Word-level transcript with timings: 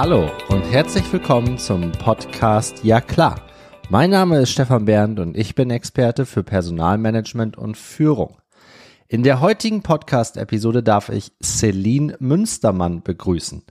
Hallo 0.00 0.30
und 0.48 0.62
herzlich 0.62 1.12
willkommen 1.12 1.58
zum 1.58 1.90
Podcast 1.90 2.84
Ja 2.84 3.00
klar. 3.00 3.42
Mein 3.90 4.10
Name 4.10 4.38
ist 4.38 4.52
Stefan 4.52 4.84
Bernd 4.84 5.18
und 5.18 5.36
ich 5.36 5.56
bin 5.56 5.70
Experte 5.70 6.24
für 6.24 6.44
Personalmanagement 6.44 7.58
und 7.58 7.76
Führung. 7.76 8.36
In 9.08 9.24
der 9.24 9.40
heutigen 9.40 9.82
Podcast-Episode 9.82 10.84
darf 10.84 11.08
ich 11.08 11.32
Celine 11.42 12.14
Münstermann 12.20 13.02
begrüßen. 13.02 13.64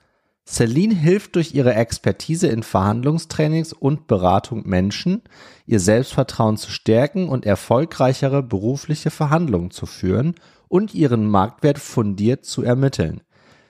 Celine 0.45 0.95
hilft 0.95 1.37
durch 1.37 1.55
ihre 1.55 1.75
Expertise 1.75 2.47
in 2.47 2.61
Verhandlungstrainings 2.61 3.71
und 3.71 4.07
Beratung 4.07 4.67
Menschen, 4.67 5.21
ihr 5.65 5.79
Selbstvertrauen 5.79 6.57
zu 6.57 6.71
stärken 6.71 7.29
und 7.29 7.45
erfolgreichere 7.45 8.43
berufliche 8.43 9.11
Verhandlungen 9.11 9.71
zu 9.71 9.85
führen 9.85 10.35
und 10.67 10.93
ihren 10.93 11.29
Marktwert 11.29 11.79
fundiert 11.79 12.43
zu 12.43 12.63
ermitteln. 12.63 13.21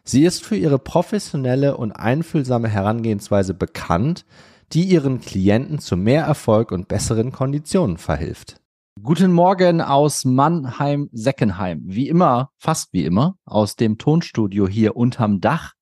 Sie 0.10 0.24
ist 0.24 0.46
für 0.46 0.56
ihre 0.56 0.80
professionelle 0.80 1.76
und 1.76 1.92
einfühlsame 1.92 2.70
Herangehensweise 2.70 3.54
bekannt, 3.54 4.26
die 4.72 4.84
ihren 4.84 5.20
Klienten 5.20 5.80
zu 5.80 5.98
mehr 5.98 6.24
Erfolg 6.24 6.72
und 6.72 6.88
besseren 6.88 7.34
Konditionen 7.34 7.98
verhilft. 7.98 8.62
Guten 9.04 9.34
Morgen 9.34 9.82
aus 9.82 10.24
Mannheim-Seckenheim. 10.24 11.82
Wie 11.84 12.08
immer, 12.08 12.52
fast 12.58 12.94
wie 12.94 13.04
immer, 13.04 13.36
aus 13.46 13.76
dem 13.76 13.98
Tonstudio 13.98 14.68
hier 14.68 14.96
unterm 14.96 15.42
Dach 15.42 15.74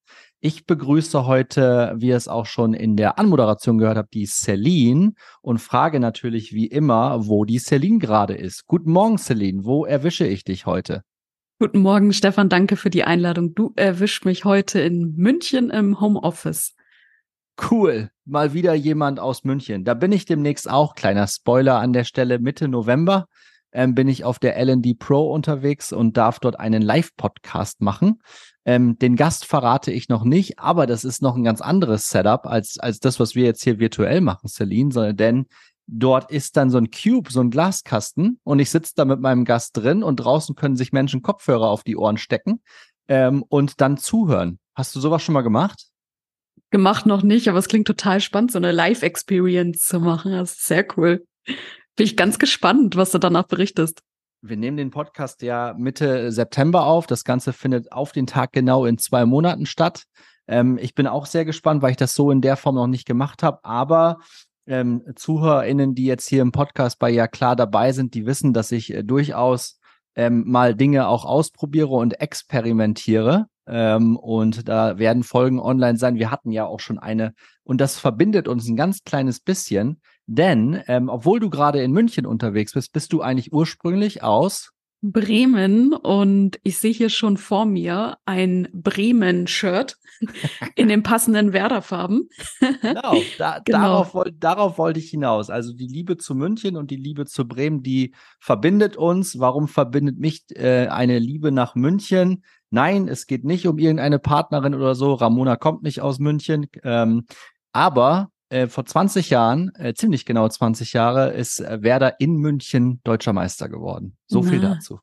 ich 0.46 0.68
begrüße 0.68 1.26
heute, 1.26 1.96
wie 1.98 2.10
ihr 2.10 2.18
es 2.18 2.28
auch 2.28 2.46
schon 2.46 2.76
in 2.76 2.98
der 2.98 3.18
Anmoderation 3.18 3.80
gehört 3.80 3.98
habt, 3.98 4.14
die 4.14 4.28
Celine 4.28 5.14
und 5.42 5.58
frage 5.58 6.00
natürlich 6.00 6.54
wie 6.54 6.68
immer, 6.68 7.26
wo 7.26 7.46
die 7.46 7.58
Celine 7.58 7.98
gerade 7.98 8.36
ist. 8.36 8.68
Guten 8.68 8.92
Morgen, 8.92 9.18
Celine. 9.18 9.66
Wo 9.66 9.86
erwische 9.86 10.28
ich 10.28 10.44
dich 10.44 10.68
heute? 10.68 11.02
Guten 11.58 11.80
Morgen, 11.80 12.12
Stefan. 12.12 12.50
Danke 12.50 12.76
für 12.76 12.90
die 12.90 13.06
Einladung. 13.06 13.56
Du 13.56 13.72
erwischst 13.78 14.26
mich 14.26 14.44
heute 14.44 14.82
in 14.82 15.16
München 15.16 15.70
im 15.70 16.02
Homeoffice. 16.02 16.76
Cool. 17.72 18.12
Mal 18.26 18.54
wieder 18.54 18.74
jemand 18.74 19.22
aus 19.22 19.46
München. 19.46 19.86
Da 19.86 19.94
bin 19.94 20.12
ich 20.12 20.26
demnächst 20.26 20.70
auch. 20.70 20.96
Kleiner 20.96 21.28
Spoiler 21.28 21.80
an 21.80 21.94
der 21.94 22.04
Stelle. 22.04 22.40
Mitte 22.40 22.68
November 22.68 23.28
ähm, 23.72 23.96
bin 23.96 24.10
ich 24.10 24.26
auf 24.26 24.38
der 24.38 24.62
LD 24.62 25.00
Pro 25.00 25.32
unterwegs 25.32 25.94
und 25.94 26.18
darf 26.18 26.40
dort 26.40 26.60
einen 26.60 26.82
Live-Podcast 26.82 27.80
machen. 27.80 28.22
Ähm, 28.66 29.00
den 29.00 29.16
Gast 29.16 29.46
verrate 29.46 29.94
ich 29.94 30.10
noch 30.10 30.26
nicht, 30.26 30.60
aber 30.60 30.86
das 30.88 31.06
ist 31.06 31.22
noch 31.22 31.38
ein 31.38 31.46
ganz 31.46 31.62
anderes 31.62 32.10
Setup 32.10 32.46
als, 32.48 32.78
als 32.80 33.00
das, 33.00 33.18
was 33.18 33.34
wir 33.34 33.46
jetzt 33.46 33.64
hier 33.64 33.80
virtuell 33.80 34.20
machen, 34.20 34.50
Celine, 34.50 34.92
sondern 34.92 35.16
denn 35.16 35.46
dort 35.88 36.32
ist 36.32 36.58
dann 36.58 36.70
so 36.70 36.78
ein 36.78 36.90
Cube, 36.92 37.32
so 37.32 37.42
ein 37.42 37.52
Glaskasten 37.52 38.40
und 38.44 38.60
ich 38.60 38.70
sitze 38.70 38.94
da 38.96 39.06
mit 39.06 39.20
meinem 39.20 39.46
Gast 39.46 39.78
drin 39.78 40.04
und 40.04 40.18
draußen 40.18 40.56
können 40.56 40.76
sich 40.76 40.92
Menschen 40.92 41.22
Kopfhörer 41.22 41.70
auf 41.70 41.84
die 41.84 41.98
Ohren 41.98 42.18
stecken 42.18 42.62
ähm, 43.08 43.44
und 43.48 43.82
dann 43.82 43.98
zuhören. 43.98 44.60
Hast 44.74 44.96
du 44.96 45.00
sowas 45.00 45.24
schon 45.24 45.34
mal 45.34 45.42
gemacht? 45.42 45.88
Gemacht 46.72 47.06
noch 47.06 47.24
nicht, 47.24 47.48
aber 47.48 47.60
es 47.60 47.68
klingt 47.68 47.88
total 47.88 48.20
spannend, 48.20 48.52
so 48.52 48.58
eine 48.58 48.72
Live-Experience 48.72 49.84
zu 49.84 50.00
machen. 50.00 50.32
Das 50.32 50.54
ist 50.54 50.66
sehr 50.66 50.86
cool. 50.98 51.26
Bin 51.46 52.06
ich 52.06 52.18
ganz 52.18 52.40
gespannt, 52.40 52.96
was 52.96 53.12
du 53.12 53.20
danach 53.20 53.48
berichtest. 53.48 54.02
Wir 54.42 54.58
nehmen 54.58 54.78
den 54.78 54.92
Podcast 54.92 55.42
ja 55.42 55.74
Mitte 55.78 56.32
September 56.32 56.86
auf. 56.86 57.08
Das 57.08 57.24
Ganze 57.24 57.54
findet 57.54 57.92
auf 57.92 58.12
den 58.12 58.28
Tag 58.28 58.52
genau 58.52 58.86
in 58.86 58.98
zwei 58.98 59.26
Monaten 59.26 59.66
statt. 59.66 60.04
Ähm, 60.48 60.78
ich 60.80 60.94
bin 60.94 61.08
auch 61.08 61.26
sehr 61.26 61.46
gespannt, 61.46 61.82
weil 61.82 61.92
ich 61.92 61.98
das 61.98 62.14
so 62.14 62.32
in 62.32 62.42
der 62.42 62.58
Form 62.58 62.76
noch 62.76 62.88
nicht 62.88 63.06
gemacht 63.06 63.44
habe. 63.44 63.64
Aber 63.64 64.20
ähm, 64.68 65.04
ZuhörerInnen, 65.16 65.96
die 65.96 66.06
jetzt 66.06 66.28
hier 66.28 66.42
im 66.42 66.52
Podcast 66.52 67.00
bei 67.00 67.10
Ja 67.10 67.28
klar 67.28 67.56
dabei 67.56 67.92
sind, 67.92 68.14
die 68.14 68.26
wissen, 68.26 68.54
dass 68.54 68.72
ich 68.72 68.94
äh, 68.94 69.04
durchaus 69.04 69.80
ähm, 70.16 70.44
mal 70.48 70.76
Dinge 70.76 71.08
auch 71.08 71.26
ausprobiere 71.26 71.90
und 71.90 72.20
experimentiere. 72.20 73.48
Ähm, 73.68 74.16
und 74.18 74.68
da 74.68 74.98
werden 74.98 75.24
Folgen 75.24 75.60
online 75.60 75.98
sein. 75.98 76.16
Wir 76.16 76.32
hatten 76.32 76.52
ja 76.52 76.66
auch 76.66 76.80
schon 76.80 77.00
eine. 77.00 77.34
Und 77.64 77.82
das 77.82 77.98
verbindet 77.98 78.48
uns 78.48 78.68
ein 78.68 78.76
ganz 78.76 79.04
kleines 79.04 79.40
bisschen. 79.40 80.02
Denn 80.28 80.82
ähm, 80.88 81.10
obwohl 81.10 81.40
du 81.40 81.50
gerade 81.50 81.82
in 81.82 81.92
München 81.92 82.26
unterwegs 82.26 82.74
bist, 82.74 82.94
bist 82.94 83.14
du 83.14 83.22
eigentlich 83.22 83.54
ursprünglich 83.54 84.24
aus 84.24 84.72
Bremen 85.12 85.94
und 85.94 86.60
ich 86.64 86.78
sehe 86.78 86.92
hier 86.92 87.10
schon 87.10 87.38
vor 87.38 87.66
mir 87.66 88.18
ein 88.26 88.68
Bremen-Shirt 88.74 89.98
in 90.76 90.88
den 90.88 91.04
passenden 91.04 91.54
Werderfarben. 91.54 92.30
genau, 92.82 93.16
da, 93.38 93.60
genau. 93.60 93.80
Darauf, 93.80 94.26
darauf 94.40 94.78
wollte 94.78 95.00
ich 95.00 95.10
hinaus. 95.10 95.50
Also 95.50 95.74
die 95.74 95.88
Liebe 95.88 96.18
zu 96.18 96.36
München 96.36 96.78
und 96.78 96.92
die 96.92 96.96
Liebe 96.96 97.26
zu 97.26 97.48
Bremen, 97.48 97.84
die 97.84 98.14
verbindet 98.40 98.98
uns. 98.98 99.40
Warum 99.40 99.68
verbindet 99.68 100.20
mich 100.20 100.46
äh, 100.52 100.88
eine 100.88 101.20
Liebe 101.20 101.52
nach 101.52 101.76
München? 101.76 102.44
Nein, 102.70 103.08
es 103.08 103.28
geht 103.28 103.46
nicht 103.46 103.68
um 103.68 103.78
irgendeine 103.78 104.20
Partnerin 104.20 104.76
oder 104.76 104.96
so. 104.96 105.14
Ramona 105.14 105.56
kommt 105.56 105.84
nicht 105.84 106.02
aus 106.02 106.20
München. 106.20 106.68
Ähm, 106.84 107.26
aber 107.72 108.30
äh, 108.50 108.68
vor 108.68 108.86
20 108.86 109.30
Jahren, 109.30 109.74
äh, 109.76 109.94
ziemlich 109.94 110.26
genau 110.26 110.48
20 110.48 110.94
Jahre, 110.94 111.32
ist 111.32 111.60
äh, 111.60 111.82
Werder 111.82 112.20
in 112.20 112.36
München 112.36 113.02
deutscher 113.04 113.34
Meister 113.34 113.70
geworden. 113.70 114.18
So 114.28 114.42
Na. 114.42 114.50
viel 114.50 114.62
dazu. 114.62 115.00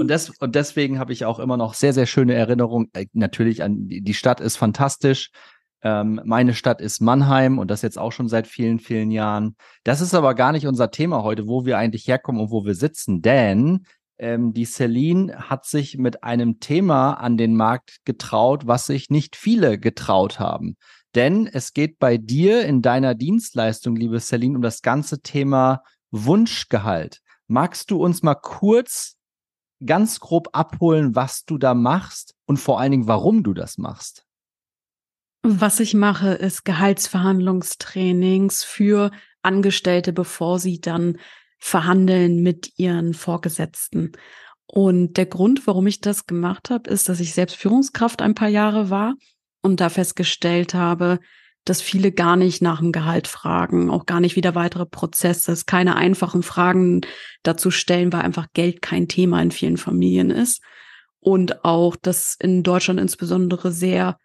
und, 0.00 0.08
des, 0.08 0.30
und 0.30 0.54
deswegen 0.54 0.98
habe 0.98 1.12
ich 1.12 1.24
auch 1.24 1.38
immer 1.38 1.56
noch 1.56 1.74
sehr, 1.74 1.92
sehr 1.92 2.06
schöne 2.06 2.34
Erinnerungen. 2.34 2.90
Äh, 2.92 3.06
natürlich 3.12 3.62
an 3.62 3.88
die 3.88 4.14
Stadt 4.14 4.40
ist 4.40 4.56
fantastisch. 4.56 5.30
Ähm, 5.82 6.20
meine 6.24 6.54
Stadt 6.54 6.80
ist 6.80 7.00
Mannheim 7.00 7.58
und 7.58 7.70
das 7.70 7.82
jetzt 7.82 7.98
auch 7.98 8.12
schon 8.12 8.28
seit 8.28 8.46
vielen, 8.46 8.78
vielen 8.78 9.10
Jahren. 9.10 9.56
Das 9.82 10.00
ist 10.00 10.14
aber 10.14 10.34
gar 10.34 10.52
nicht 10.52 10.66
unser 10.66 10.90
Thema 10.90 11.22
heute, 11.22 11.48
wo 11.48 11.64
wir 11.64 11.78
eigentlich 11.78 12.06
herkommen 12.06 12.40
und 12.40 12.50
wo 12.50 12.64
wir 12.64 12.74
sitzen, 12.74 13.22
denn 13.22 13.86
ähm, 14.18 14.52
die 14.52 14.66
Celine 14.66 15.48
hat 15.48 15.64
sich 15.64 15.96
mit 15.96 16.22
einem 16.22 16.60
Thema 16.60 17.14
an 17.14 17.38
den 17.38 17.56
Markt 17.56 18.00
getraut, 18.04 18.66
was 18.66 18.86
sich 18.86 19.08
nicht 19.08 19.34
viele 19.34 19.78
getraut 19.78 20.38
haben. 20.38 20.76
Denn 21.14 21.48
es 21.48 21.72
geht 21.72 21.98
bei 21.98 22.18
dir 22.18 22.64
in 22.64 22.82
deiner 22.82 23.14
Dienstleistung, 23.14 23.96
liebe 23.96 24.20
Celine, 24.20 24.56
um 24.56 24.62
das 24.62 24.82
ganze 24.82 25.20
Thema 25.20 25.82
Wunschgehalt. 26.10 27.20
Magst 27.48 27.90
du 27.90 28.02
uns 28.02 28.22
mal 28.22 28.36
kurz 28.36 29.16
ganz 29.84 30.20
grob 30.20 30.50
abholen, 30.52 31.16
was 31.16 31.44
du 31.44 31.58
da 31.58 31.74
machst 31.74 32.34
und 32.46 32.58
vor 32.58 32.78
allen 32.80 32.92
Dingen, 32.92 33.08
warum 33.08 33.42
du 33.42 33.54
das 33.54 33.78
machst? 33.78 34.24
Was 35.42 35.80
ich 35.80 35.94
mache, 35.94 36.32
ist 36.32 36.64
Gehaltsverhandlungstrainings 36.64 38.62
für 38.62 39.10
Angestellte, 39.42 40.12
bevor 40.12 40.58
sie 40.58 40.80
dann 40.80 41.18
verhandeln 41.58 42.42
mit 42.42 42.78
ihren 42.78 43.14
Vorgesetzten. 43.14 44.12
Und 44.66 45.16
der 45.16 45.26
Grund, 45.26 45.66
warum 45.66 45.86
ich 45.86 46.00
das 46.00 46.26
gemacht 46.26 46.70
habe, 46.70 46.88
ist, 46.90 47.08
dass 47.08 47.20
ich 47.20 47.34
selbst 47.34 47.56
Führungskraft 47.56 48.22
ein 48.22 48.34
paar 48.34 48.48
Jahre 48.48 48.90
war 48.90 49.14
und 49.62 49.80
da 49.80 49.88
festgestellt 49.88 50.74
habe, 50.74 51.18
dass 51.64 51.82
viele 51.82 52.10
gar 52.10 52.36
nicht 52.36 52.62
nach 52.62 52.80
dem 52.80 52.92
Gehalt 52.92 53.28
fragen, 53.28 53.90
auch 53.90 54.06
gar 54.06 54.20
nicht 54.20 54.36
wieder 54.36 54.54
weitere 54.54 54.86
Prozesse, 54.86 55.54
keine 55.66 55.96
einfachen 55.96 56.42
Fragen 56.42 57.02
dazu 57.42 57.70
stellen, 57.70 58.12
weil 58.12 58.22
einfach 58.22 58.48
Geld 58.54 58.80
kein 58.82 59.08
Thema 59.08 59.42
in 59.42 59.50
vielen 59.50 59.76
Familien 59.76 60.30
ist. 60.30 60.62
Und 61.20 61.64
auch, 61.64 61.96
dass 61.96 62.36
in 62.40 62.62
Deutschland 62.62 62.98
insbesondere 62.98 63.72
sehr 63.72 64.18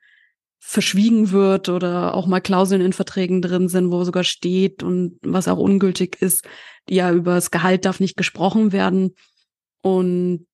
verschwiegen 0.59 1.31
wird 1.31 1.69
oder 1.69 2.15
auch 2.15 2.25
mal 2.25 2.39
Klauseln 2.39 2.81
in 2.81 2.93
Verträgen 2.93 3.41
drin 3.41 3.67
sind, 3.67 3.91
wo 3.91 4.03
sogar 4.03 4.23
steht 4.23 4.81
und 4.81 5.19
was 5.21 5.47
auch 5.47 5.59
ungültig 5.59 6.21
ist, 6.21 6.47
ja, 6.89 7.11
über 7.11 7.35
das 7.35 7.51
Gehalt 7.51 7.85
darf 7.85 7.99
nicht 7.99 8.17
gesprochen 8.17 8.71
werden. 8.71 9.13
Und 9.81 10.47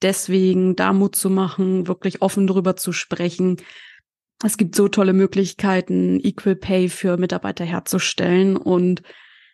deswegen 0.00 0.76
da 0.76 0.92
Mut 0.92 1.16
zu 1.16 1.28
machen, 1.28 1.88
wirklich 1.88 2.22
offen 2.22 2.46
drüber 2.46 2.76
zu 2.76 2.92
sprechen, 2.92 3.56
es 4.42 4.56
gibt 4.56 4.74
so 4.74 4.88
tolle 4.88 5.12
Möglichkeiten, 5.12 6.18
Equal 6.20 6.56
Pay 6.56 6.88
für 6.88 7.16
Mitarbeiter 7.16 7.64
herzustellen 7.64 8.56
und 8.56 9.02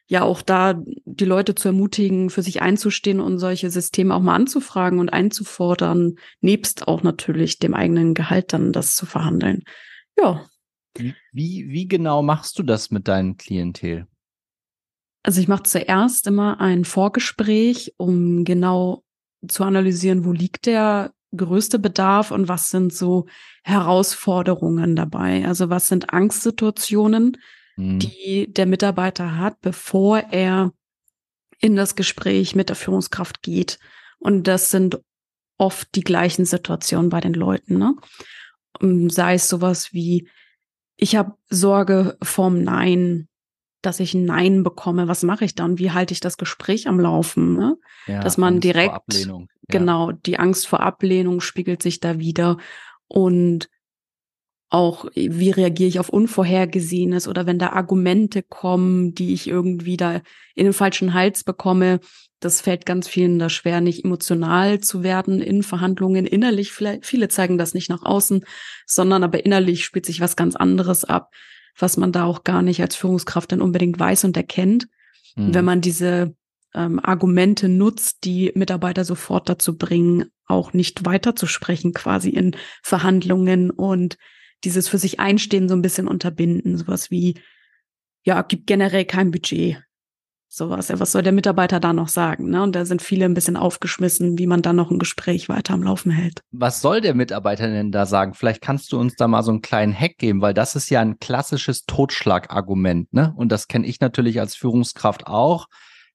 ja 0.08 0.22
auch 0.22 0.42
da 0.42 0.80
die 1.04 1.24
Leute 1.24 1.56
zu 1.56 1.68
ermutigen, 1.68 2.30
für 2.30 2.42
sich 2.42 2.62
einzustehen 2.62 3.20
und 3.20 3.38
solche 3.38 3.70
Systeme 3.70 4.14
auch 4.14 4.22
mal 4.22 4.36
anzufragen 4.36 5.00
und 5.00 5.12
einzufordern, 5.12 6.14
nebst 6.40 6.86
auch 6.86 7.02
natürlich 7.02 7.58
dem 7.58 7.74
eigenen 7.74 8.14
Gehalt 8.14 8.52
dann 8.52 8.72
das 8.72 8.94
zu 8.94 9.06
verhandeln. 9.06 9.64
Ja. 10.16 10.46
Wie, 11.32 11.66
wie 11.68 11.88
genau 11.88 12.22
machst 12.22 12.58
du 12.58 12.62
das 12.62 12.90
mit 12.90 13.08
deinem 13.08 13.36
Klientel? 13.36 14.06
Also 15.22 15.40
ich 15.40 15.48
mache 15.48 15.64
zuerst 15.64 16.28
immer 16.28 16.60
ein 16.60 16.84
Vorgespräch, 16.84 17.94
um 17.96 18.44
genau 18.44 19.02
zu 19.48 19.64
analysieren, 19.64 20.24
wo 20.24 20.32
liegt 20.32 20.66
der 20.66 21.12
größte 21.34 21.78
Bedarf 21.78 22.30
und 22.30 22.48
was 22.48 22.70
sind 22.70 22.92
so 22.92 23.26
Herausforderungen 23.64 24.96
dabei? 24.96 25.46
Also 25.46 25.70
was 25.70 25.88
sind 25.88 26.12
Angstsituationen, 26.12 27.36
mhm. 27.76 27.98
die 27.98 28.52
der 28.52 28.66
Mitarbeiter 28.66 29.38
hat, 29.38 29.60
bevor 29.60 30.18
er 30.30 30.72
in 31.60 31.76
das 31.76 31.96
Gespräch 31.96 32.54
mit 32.54 32.68
der 32.68 32.76
Führungskraft 32.76 33.42
geht? 33.42 33.78
Und 34.18 34.46
das 34.46 34.70
sind 34.70 35.00
oft 35.58 35.94
die 35.94 36.02
gleichen 36.02 36.44
Situationen 36.44 37.10
bei 37.10 37.20
den 37.20 37.34
Leuten. 37.34 37.78
Ne? 37.78 37.94
Ähm, 38.80 39.10
sei 39.10 39.34
es 39.34 39.48
sowas 39.48 39.92
wie, 39.92 40.28
ich 40.96 41.16
habe 41.16 41.34
Sorge 41.48 42.16
vorm 42.22 42.62
Nein, 42.62 43.28
dass 43.86 44.00
ich 44.00 44.14
ein 44.14 44.24
Nein 44.24 44.62
bekomme. 44.62 45.08
Was 45.08 45.22
mache 45.22 45.44
ich 45.44 45.54
dann? 45.54 45.78
Wie 45.78 45.92
halte 45.92 46.12
ich 46.12 46.20
das 46.20 46.36
Gespräch 46.36 46.88
am 46.88 47.00
Laufen? 47.00 47.54
Ne? 47.54 47.76
Ja, 48.06 48.20
Dass 48.20 48.36
man 48.36 48.54
Angst 48.54 48.64
direkt, 48.64 49.28
genau, 49.68 50.12
die 50.12 50.38
Angst 50.38 50.66
vor 50.66 50.80
Ablehnung 50.80 51.40
spiegelt 51.40 51.82
sich 51.82 52.00
da 52.00 52.18
wieder. 52.18 52.58
Und 53.08 53.68
auch 54.68 55.06
wie 55.14 55.50
reagiere 55.50 55.88
ich 55.88 56.00
auf 56.00 56.08
Unvorhergesehenes 56.08 57.28
oder 57.28 57.46
wenn 57.46 57.58
da 57.58 57.70
Argumente 57.70 58.42
kommen, 58.42 59.14
die 59.14 59.32
ich 59.32 59.46
irgendwie 59.46 59.96
da 59.96 60.20
in 60.56 60.64
den 60.64 60.72
falschen 60.72 61.14
Hals 61.14 61.44
bekomme. 61.44 62.00
Das 62.40 62.60
fällt 62.60 62.84
ganz 62.84 63.06
vielen 63.06 63.38
da 63.38 63.48
schwer, 63.48 63.80
nicht 63.80 64.04
emotional 64.04 64.80
zu 64.80 65.04
werden 65.04 65.40
in 65.40 65.62
Verhandlungen 65.62 66.26
innerlich. 66.26 66.72
Vielleicht, 66.72 67.06
viele 67.06 67.28
zeigen 67.28 67.58
das 67.58 67.74
nicht 67.74 67.88
nach 67.88 68.02
außen, 68.02 68.44
sondern 68.86 69.22
aber 69.22 69.44
innerlich 69.46 69.84
spielt 69.84 70.04
sich 70.04 70.20
was 70.20 70.34
ganz 70.34 70.56
anderes 70.56 71.04
ab, 71.04 71.32
was 71.78 71.96
man 71.96 72.12
da 72.12 72.24
auch 72.24 72.44
gar 72.44 72.62
nicht 72.62 72.80
als 72.80 72.96
Führungskraft 72.96 73.52
dann 73.52 73.62
unbedingt 73.62 73.98
weiß 73.98 74.24
und 74.24 74.36
erkennt. 74.36 74.88
Mhm. 75.34 75.54
Wenn 75.54 75.64
man 75.64 75.80
diese 75.80 76.34
ähm, 76.74 77.00
Argumente 77.02 77.68
nutzt, 77.68 78.24
die 78.24 78.52
Mitarbeiter 78.54 79.04
sofort 79.04 79.48
dazu 79.48 79.76
bringen, 79.76 80.26
auch 80.46 80.72
nicht 80.72 81.04
weiterzusprechen, 81.04 81.92
quasi 81.92 82.30
in 82.30 82.56
Verhandlungen 82.82 83.70
und 83.70 84.16
dieses 84.64 84.88
für 84.88 84.98
sich 84.98 85.20
einstehen 85.20 85.68
so 85.68 85.74
ein 85.74 85.82
bisschen 85.82 86.08
unterbinden. 86.08 86.76
Sowas 86.76 87.10
wie, 87.10 87.40
ja, 88.24 88.42
gibt 88.42 88.66
generell 88.66 89.04
kein 89.04 89.30
Budget. 89.30 89.78
Sowas. 90.56 90.90
Was 90.90 91.12
soll 91.12 91.22
der 91.22 91.34
Mitarbeiter 91.34 91.80
da 91.80 91.92
noch 91.92 92.08
sagen? 92.08 92.48
Ne? 92.48 92.62
Und 92.62 92.74
da 92.74 92.86
sind 92.86 93.02
viele 93.02 93.26
ein 93.26 93.34
bisschen 93.34 93.58
aufgeschmissen, 93.58 94.38
wie 94.38 94.46
man 94.46 94.62
dann 94.62 94.76
noch 94.76 94.90
ein 94.90 94.98
Gespräch 94.98 95.50
weiter 95.50 95.74
am 95.74 95.82
Laufen 95.82 96.10
hält. 96.10 96.40
Was 96.50 96.80
soll 96.80 97.02
der 97.02 97.14
Mitarbeiter 97.14 97.66
denn 97.68 97.92
da 97.92 98.06
sagen? 98.06 98.32
Vielleicht 98.32 98.62
kannst 98.62 98.90
du 98.90 98.98
uns 98.98 99.16
da 99.16 99.28
mal 99.28 99.42
so 99.42 99.50
einen 99.50 99.60
kleinen 99.60 99.92
Hack 99.92 100.16
geben, 100.16 100.40
weil 100.40 100.54
das 100.54 100.74
ist 100.74 100.88
ja 100.88 101.02
ein 101.02 101.18
klassisches 101.18 101.84
Totschlagargument, 101.84 103.12
ne? 103.12 103.34
Und 103.36 103.52
das 103.52 103.68
kenne 103.68 103.86
ich 103.86 104.00
natürlich 104.00 104.40
als 104.40 104.56
Führungskraft 104.56 105.26
auch 105.26 105.66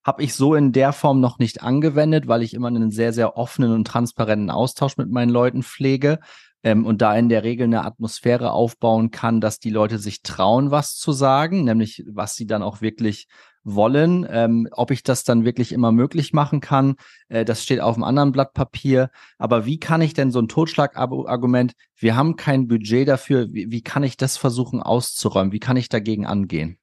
habe 0.03 0.23
ich 0.23 0.33
so 0.33 0.55
in 0.55 0.71
der 0.71 0.93
Form 0.93 1.19
noch 1.19 1.37
nicht 1.37 1.61
angewendet, 1.61 2.27
weil 2.27 2.41
ich 2.41 2.55
immer 2.55 2.69
einen 2.69 2.89
sehr, 2.89 3.13
sehr 3.13 3.37
offenen 3.37 3.71
und 3.71 3.85
transparenten 3.85 4.49
Austausch 4.49 4.97
mit 4.97 5.11
meinen 5.11 5.29
Leuten 5.29 5.61
pflege 5.61 6.17
ähm, 6.63 6.87
und 6.87 7.03
da 7.03 7.15
in 7.15 7.29
der 7.29 7.43
Regel 7.43 7.65
eine 7.65 7.85
Atmosphäre 7.85 8.51
aufbauen 8.51 9.11
kann, 9.11 9.41
dass 9.41 9.59
die 9.59 9.69
Leute 9.69 9.99
sich 9.99 10.23
trauen, 10.23 10.71
was 10.71 10.95
zu 10.95 11.11
sagen, 11.11 11.65
nämlich 11.65 12.03
was 12.07 12.35
sie 12.35 12.47
dann 12.47 12.63
auch 12.63 12.81
wirklich 12.81 13.27
wollen. 13.63 14.25
Ähm, 14.29 14.67
ob 14.71 14.91
ich 14.91 15.03
das 15.03 15.23
dann 15.23 15.45
wirklich 15.45 15.71
immer 15.71 15.91
möglich 15.91 16.33
machen 16.33 16.61
kann, 16.61 16.95
äh, 17.29 17.45
das 17.45 17.63
steht 17.63 17.79
auf 17.79 17.95
einem 17.95 18.03
anderen 18.03 18.31
Blatt 18.31 18.53
Papier. 18.53 19.09
Aber 19.37 19.65
wie 19.65 19.79
kann 19.79 20.01
ich 20.01 20.13
denn 20.13 20.31
so 20.31 20.39
ein 20.39 20.47
Totschlagargument, 20.47 21.73
wir 21.95 22.15
haben 22.15 22.35
kein 22.35 22.67
Budget 22.67 23.07
dafür, 23.07 23.47
wie, 23.51 23.71
wie 23.71 23.81
kann 23.81 24.03
ich 24.03 24.17
das 24.17 24.37
versuchen 24.37 24.81
auszuräumen? 24.81 25.51
Wie 25.51 25.59
kann 25.59 25.77
ich 25.77 25.89
dagegen 25.89 26.25
angehen? 26.25 26.77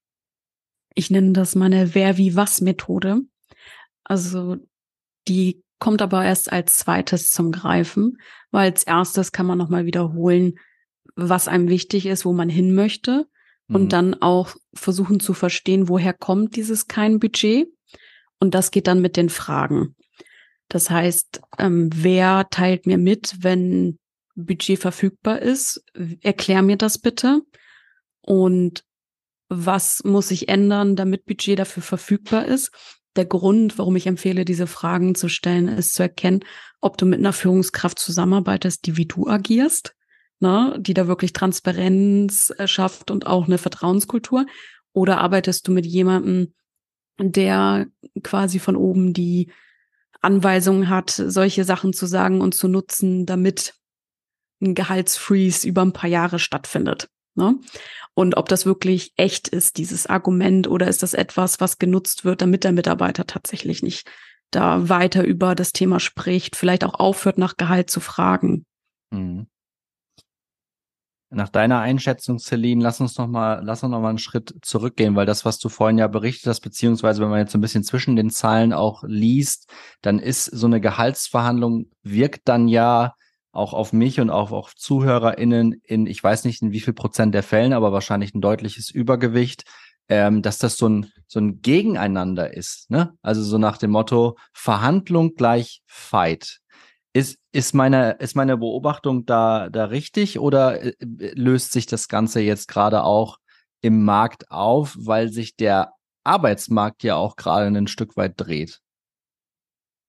Ich 0.94 1.10
nenne 1.10 1.32
das 1.32 1.54
meine 1.54 1.94
Wer-wie-was-Methode. 1.94 3.20
Also 4.04 4.56
die 5.28 5.62
kommt 5.78 6.02
aber 6.02 6.24
erst 6.24 6.50
als 6.50 6.78
zweites 6.78 7.30
zum 7.30 7.52
Greifen, 7.52 8.18
weil 8.50 8.70
als 8.70 8.82
erstes 8.84 9.30
kann 9.30 9.46
man 9.46 9.58
nochmal 9.58 9.84
wiederholen, 9.84 10.58
was 11.14 11.48
einem 11.48 11.68
wichtig 11.68 12.06
ist, 12.06 12.24
wo 12.24 12.32
man 12.32 12.48
hin 12.48 12.74
möchte 12.74 13.28
und 13.68 13.84
mhm. 13.84 13.88
dann 13.88 14.14
auch 14.14 14.54
versuchen 14.74 15.20
zu 15.20 15.34
verstehen, 15.34 15.88
woher 15.88 16.12
kommt 16.12 16.56
dieses 16.56 16.86
kein 16.86 17.18
Budget. 17.18 17.68
Und 18.40 18.54
das 18.54 18.70
geht 18.70 18.86
dann 18.86 19.00
mit 19.00 19.16
den 19.16 19.28
Fragen. 19.28 19.96
Das 20.68 20.90
heißt, 20.90 21.40
ähm, 21.58 21.90
wer 21.94 22.48
teilt 22.50 22.86
mir 22.86 22.98
mit, 22.98 23.36
wenn 23.40 23.98
Budget 24.34 24.78
verfügbar 24.78 25.40
ist? 25.40 25.82
Erklär 26.22 26.62
mir 26.62 26.76
das 26.76 26.98
bitte. 26.98 27.40
Und 28.20 28.84
was 29.48 30.04
muss 30.04 30.28
sich 30.28 30.48
ändern, 30.48 30.94
damit 30.94 31.24
Budget 31.24 31.58
dafür 31.58 31.82
verfügbar 31.82 32.44
ist? 32.44 32.70
der 33.18 33.26
Grund, 33.26 33.78
warum 33.78 33.96
ich 33.96 34.06
empfehle, 34.06 34.44
diese 34.44 34.66
Fragen 34.66 35.14
zu 35.14 35.28
stellen, 35.28 35.68
ist 35.68 35.94
zu 35.94 36.02
erkennen, 36.02 36.44
ob 36.80 36.96
du 36.96 37.04
mit 37.04 37.18
einer 37.18 37.32
Führungskraft 37.32 37.98
zusammenarbeitest, 37.98 38.86
die 38.86 38.96
wie 38.96 39.06
du 39.06 39.26
agierst, 39.26 39.94
ne, 40.40 40.76
die 40.78 40.94
da 40.94 41.06
wirklich 41.08 41.32
Transparenz 41.32 42.52
schafft 42.66 43.10
und 43.10 43.26
auch 43.26 43.46
eine 43.46 43.58
Vertrauenskultur, 43.58 44.46
oder 44.92 45.18
arbeitest 45.18 45.68
du 45.68 45.72
mit 45.72 45.86
jemandem, 45.86 46.54
der 47.20 47.86
quasi 48.22 48.58
von 48.58 48.76
oben 48.76 49.12
die 49.12 49.50
Anweisungen 50.20 50.88
hat, 50.88 51.10
solche 51.10 51.64
Sachen 51.64 51.92
zu 51.92 52.06
sagen 52.06 52.40
und 52.40 52.54
zu 52.54 52.68
nutzen, 52.68 53.26
damit 53.26 53.74
ein 54.60 54.74
Gehaltsfreeze 54.74 55.68
über 55.68 55.82
ein 55.82 55.92
paar 55.92 56.10
Jahre 56.10 56.38
stattfindet. 56.38 57.08
Ne? 57.34 57.56
Und 58.14 58.36
ob 58.36 58.48
das 58.48 58.66
wirklich 58.66 59.12
echt 59.16 59.46
ist, 59.46 59.78
dieses 59.78 60.06
Argument, 60.06 60.66
oder 60.66 60.88
ist 60.88 61.04
das 61.04 61.14
etwas, 61.14 61.60
was 61.60 61.78
genutzt 61.78 62.24
wird, 62.24 62.42
damit 62.42 62.64
der 62.64 62.72
Mitarbeiter 62.72 63.26
tatsächlich 63.26 63.82
nicht 63.82 64.10
da 64.50 64.88
weiter 64.88 65.22
über 65.22 65.54
das 65.54 65.72
Thema 65.72 66.00
spricht, 66.00 66.56
vielleicht 66.56 66.82
auch 66.82 66.94
aufhört, 66.94 67.38
nach 67.38 67.56
Gehalt 67.56 67.90
zu 67.90 68.00
fragen. 68.00 68.64
Mhm. 69.10 69.46
Nach 71.30 71.50
deiner 71.50 71.80
Einschätzung, 71.80 72.38
Celine, 72.38 72.82
lass 72.82 73.00
uns 73.00 73.18
noch 73.18 73.26
mal, 73.26 73.60
lass 73.62 73.82
uns 73.82 73.90
noch 73.90 74.00
mal 74.00 74.08
einen 74.08 74.18
Schritt 74.18 74.54
zurückgehen, 74.62 75.14
weil 75.14 75.26
das, 75.26 75.44
was 75.44 75.58
du 75.58 75.68
vorhin 75.68 75.98
ja 75.98 76.06
berichtet 76.06 76.46
hast, 76.46 76.60
beziehungsweise 76.60 77.20
wenn 77.20 77.28
man 77.28 77.40
jetzt 77.40 77.54
ein 77.54 77.60
bisschen 77.60 77.84
zwischen 77.84 78.16
den 78.16 78.30
Zahlen 78.30 78.72
auch 78.72 79.02
liest, 79.06 79.70
dann 80.00 80.20
ist 80.20 80.46
so 80.46 80.66
eine 80.66 80.80
Gehaltsverhandlung 80.80 81.90
wirkt 82.02 82.48
dann 82.48 82.66
ja 82.66 83.14
auch 83.52 83.74
auf 83.74 83.92
mich 83.92 84.20
und 84.20 84.30
auch 84.30 84.52
auf 84.52 84.74
ZuhörerInnen 84.74 85.74
in, 85.84 86.06
ich 86.06 86.22
weiß 86.22 86.44
nicht 86.44 86.62
in 86.62 86.72
wie 86.72 86.80
viel 86.80 86.94
Prozent 86.94 87.34
der 87.34 87.42
Fällen, 87.42 87.74
aber 87.74 87.92
wahrscheinlich 87.92 88.34
ein 88.34 88.40
deutliches 88.40 88.90
Übergewicht, 88.90 89.64
ähm, 90.08 90.40
dass 90.40 90.56
das 90.58 90.76
so 90.76 90.88
ein, 90.88 91.12
so 91.26 91.40
ein 91.40 91.60
Gegeneinander 91.60 92.54
ist. 92.54 92.90
Ne? 92.90 93.14
Also 93.20 93.42
so 93.42 93.58
nach 93.58 93.76
dem 93.76 93.90
Motto 93.90 94.36
Verhandlung 94.54 95.34
gleich 95.34 95.82
Fight. 95.86 96.60
Ist, 97.14 97.38
ist, 97.52 97.74
meine, 97.74 98.12
ist 98.12 98.36
meine 98.36 98.56
Beobachtung 98.56 99.24
da, 99.24 99.70
da 99.70 99.86
richtig 99.86 100.38
oder 100.38 100.82
äh, 100.82 100.94
löst 101.00 101.72
sich 101.72 101.86
das 101.86 102.08
Ganze 102.08 102.40
jetzt 102.40 102.68
gerade 102.68 103.02
auch 103.02 103.38
im 103.80 104.04
Markt 104.04 104.50
auf, 104.50 104.96
weil 104.98 105.30
sich 105.30 105.56
der 105.56 105.92
Arbeitsmarkt 106.24 107.02
ja 107.02 107.16
auch 107.16 107.36
gerade 107.36 107.66
ein 107.66 107.86
Stück 107.86 108.16
weit 108.16 108.34
dreht? 108.36 108.80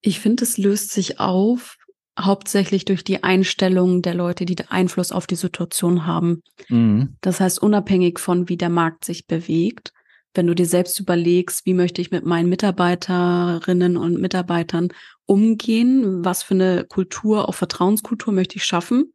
Ich 0.01 0.19
finde, 0.19 0.43
es 0.43 0.57
löst 0.57 0.91
sich 0.91 1.19
auf, 1.19 1.77
hauptsächlich 2.19 2.85
durch 2.85 3.03
die 3.03 3.23
Einstellung 3.23 4.01
der 4.01 4.13
Leute, 4.13 4.45
die 4.45 4.57
Einfluss 4.67 5.11
auf 5.11 5.27
die 5.27 5.35
Situation 5.35 6.05
haben. 6.05 6.41
Mhm. 6.67 7.15
Das 7.21 7.39
heißt, 7.39 7.61
unabhängig 7.61 8.19
von 8.19 8.49
wie 8.49 8.57
der 8.57 8.69
Markt 8.69 9.05
sich 9.05 9.27
bewegt, 9.27 9.93
wenn 10.33 10.47
du 10.47 10.53
dir 10.53 10.65
selbst 10.65 10.99
überlegst, 10.99 11.65
wie 11.65 11.73
möchte 11.73 12.01
ich 12.01 12.11
mit 12.11 12.25
meinen 12.25 12.49
Mitarbeiterinnen 12.49 13.97
und 13.97 14.21
Mitarbeitern 14.21 14.89
umgehen, 15.25 16.23
was 16.23 16.43
für 16.43 16.53
eine 16.53 16.85
Kultur, 16.85 17.49
auch 17.49 17.55
Vertrauenskultur 17.55 18.33
möchte 18.33 18.57
ich 18.57 18.63
schaffen. 18.63 19.13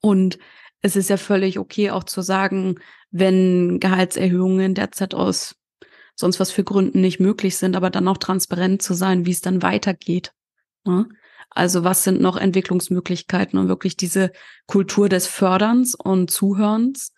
Und 0.00 0.38
es 0.80 0.96
ist 0.96 1.10
ja 1.10 1.16
völlig 1.16 1.58
okay, 1.58 1.90
auch 1.90 2.04
zu 2.04 2.22
sagen, 2.22 2.76
wenn 3.10 3.80
Gehaltserhöhungen 3.80 4.74
derzeit 4.74 5.14
aus 5.14 5.56
sonst 6.18 6.40
was 6.40 6.50
für 6.50 6.64
Gründen 6.64 7.00
nicht 7.00 7.20
möglich 7.20 7.56
sind, 7.56 7.76
aber 7.76 7.90
dann 7.90 8.08
auch 8.08 8.18
transparent 8.18 8.82
zu 8.82 8.92
sein, 8.92 9.24
wie 9.24 9.30
es 9.30 9.40
dann 9.40 9.62
weitergeht. 9.62 10.32
Ne? 10.84 11.08
Also 11.50 11.84
was 11.84 12.04
sind 12.04 12.20
noch 12.20 12.36
Entwicklungsmöglichkeiten, 12.36 13.58
um 13.58 13.68
wirklich 13.68 13.96
diese 13.96 14.32
Kultur 14.66 15.08
des 15.08 15.26
Förderns 15.28 15.94
und 15.94 16.30
Zuhörens 16.30 17.14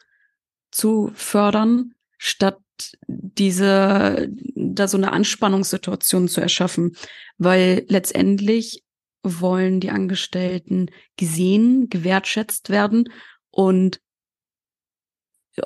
zu 0.71 1.11
fördern, 1.15 1.95
statt 2.19 2.59
diese, 3.07 4.29
da 4.55 4.89
so 4.89 4.97
eine 4.97 5.13
Anspannungssituation 5.13 6.29
zu 6.29 6.41
erschaffen. 6.41 6.97
Weil 7.39 7.85
letztendlich 7.89 8.85
wollen 9.23 9.81
die 9.81 9.91
Angestellten 9.91 10.91
gesehen, 11.17 11.89
gewertschätzt 11.89 12.71
werden 12.71 13.09
und 13.51 14.01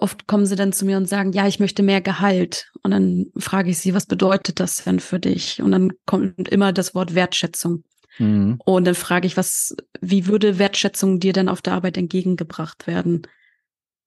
oft 0.01 0.27
kommen 0.27 0.47
sie 0.47 0.57
dann 0.57 0.73
zu 0.73 0.85
mir 0.85 0.97
und 0.97 1.09
sagen, 1.09 1.33
ja, 1.33 1.47
ich 1.47 1.61
möchte 1.61 1.83
mehr 1.83 2.01
Gehalt. 2.01 2.73
Und 2.83 2.91
dann 2.91 3.27
frage 3.37 3.71
ich 3.71 3.79
sie, 3.79 3.95
was 3.95 4.07
bedeutet 4.07 4.61
das 4.61 4.83
denn 4.85 5.01
für 5.01 5.21
dich? 5.21 5.63
Und 5.63 5.73
dann 5.73 5.93
kommt 6.07 6.49
immer 6.49 6.73
das 6.73 6.95
Wort 6.95 7.15
Wertschätzung. 7.15 7.85
Mhm. 8.19 8.59
Und 8.65 8.87
dann 8.87 8.95
frage 8.95 9.27
ich, 9.27 9.37
was, 9.37 9.77
wie 10.01 10.27
würde 10.27 10.59
Wertschätzung 10.59 11.21
dir 11.21 11.33
denn 11.33 11.49
auf 11.49 11.63
der 11.63 11.75
Arbeit 11.75 11.97
entgegengebracht 11.97 12.87
werden? 12.87 13.23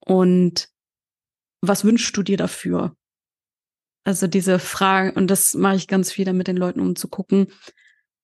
Und 0.00 0.68
was 1.60 1.84
wünschst 1.84 2.16
du 2.16 2.22
dir 2.22 2.36
dafür? 2.36 2.94
Also 4.04 4.26
diese 4.26 4.58
Frage, 4.58 5.12
und 5.12 5.28
das 5.28 5.54
mache 5.54 5.76
ich 5.76 5.88
ganz 5.88 6.12
viel 6.12 6.24
damit 6.24 6.46
den 6.46 6.56
Leuten, 6.56 6.80
um 6.80 6.96
zu 6.96 7.08
gucken, 7.08 7.48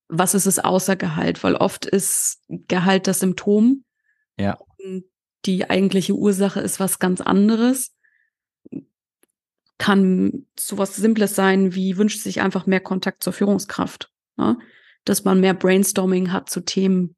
was 0.08 0.34
ist 0.34 0.46
es 0.46 0.58
außer 0.58 0.96
Gehalt? 0.96 1.42
Weil 1.44 1.56
oft 1.56 1.86
ist 1.86 2.42
Gehalt 2.48 3.06
das 3.06 3.20
Symptom. 3.20 3.84
Ja. 4.38 4.58
Und 4.78 5.04
die 5.44 5.68
eigentliche 5.68 6.14
Ursache 6.14 6.60
ist 6.60 6.80
was 6.80 6.98
ganz 6.98 7.20
anderes. 7.20 7.94
Kann 9.78 10.46
sowas 10.58 10.96
Simples 10.96 11.34
sein, 11.34 11.74
wie 11.74 11.96
wünscht 11.96 12.20
sich 12.20 12.40
einfach 12.40 12.66
mehr 12.66 12.80
Kontakt 12.80 13.22
zur 13.22 13.32
Führungskraft. 13.32 14.10
Ne? 14.36 14.58
dass 15.04 15.24
man 15.24 15.40
mehr 15.40 15.54
Brainstorming 15.54 16.32
hat 16.32 16.50
zu 16.50 16.60
Themen. 16.60 17.14